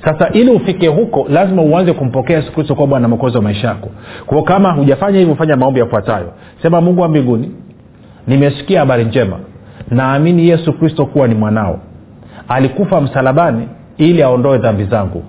Sasa 0.06 0.30
ili 0.30 0.52
ufike 0.52 0.88
huko 0.88 1.26
lazima 1.30 1.62
uanze 1.62 1.94
kumpokea 1.94 2.38
yesu 2.38 2.52
kristo 2.52 2.76
kuwa 2.76 2.88
bwana 2.88 3.08
mokozi 3.08 3.38
wa 3.38 3.44
maisha 3.44 3.68
yako. 3.68 3.90
Kwao 4.26 4.44
kama 4.44 4.72
hujafanya 4.72 5.20
hivyo 5.20 5.36
fanya 5.36 5.56
maombi 5.56 5.80
yafuatayo. 5.80 6.34
Sema 6.62 6.82
mungu 6.82 7.02
wa 7.02 7.08
mbinguni 7.08 7.52
nimesikia 8.28 8.80
habari 8.80 9.04
njema. 9.06 9.40
Naamini 9.92 10.50
yesu 10.50 10.74
kristo 10.74 11.06
kuwa 11.06 11.28
ni 11.28 11.36
mwanao. 11.36 11.80
Alikufa 12.48 13.02
msalabani 13.02 13.68
ili 13.98 14.24
aondoe 14.24 14.58
dhambi 14.58 14.84
zangu. 14.86 15.24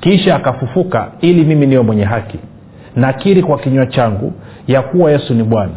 Kisha 0.00 0.36
akafufuka 0.36 1.08
ili 1.20 1.44
mimi 1.44 1.66
niwe 1.66 1.82
mwenye 1.82 2.04
haki. 2.04 2.38
Nakiri 2.96 3.42
kwa 3.42 3.58
kinywa 3.58 3.86
changu 3.86 4.32
ya 4.66 4.82
kuwa 4.82 5.10
yesu 5.12 5.34
ni 5.34 5.42
bwana. 5.42 5.72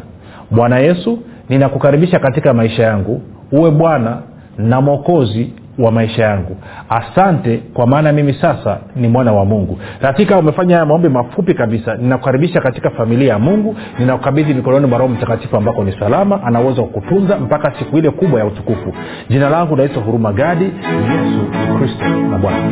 Bwana 0.52 0.80
yesu 0.80 1.20
ninakukaribisha 1.50 2.20
katika 2.20 2.54
maisha 2.54 2.84
yangu. 2.84 3.22
Uwe 3.52 3.72
bwana 3.72 4.18
na 4.58 4.82
mwokozi 4.82 5.54
wa 5.80 5.92
maisha 5.92 6.24
yangu. 6.24 6.58
Asante 6.90 7.58
kwa 7.74 7.88
maana 7.88 8.12
mimi 8.12 8.34
sasa 8.34 8.78
ni 8.96 9.08
mwana 9.08 9.34
wa 9.34 9.46
mungu. 9.46 9.80
Katika 10.02 10.38
umefanya 10.40 10.76
haya 10.76 10.86
maombi 10.86 11.10
mafupi 11.10 11.54
kabisa. 11.54 11.96
Ninakukaribisha 11.96 12.62
katika 12.62 12.90
familia 12.90 13.34
ya 13.34 13.40
mungu. 13.40 13.76
Ninakukabidhi 14.00 14.54
mikononi 14.54 14.88
mwa 14.88 14.98
roho 15.00 15.14
mtakatifu 15.14 15.58
ambako 15.58 15.84
ni 15.84 15.92
salama. 16.00 16.44
Ana 16.44 16.62
uwezo 16.62 16.84
kutunza 16.84 17.38
mpaka 17.38 17.74
siku 17.80 17.98
ile 17.98 18.10
kubwa 18.12 18.40
ya 18.40 18.46
utukufu. 18.46 18.94
Jina 19.30 19.50
langu 19.50 19.76
naitwa 19.76 20.04
huruma 20.04 20.34
gadi 20.34 20.64
yesu 20.66 21.78
kristo 21.78 22.10
na 22.10 22.38
bwana 22.38 22.72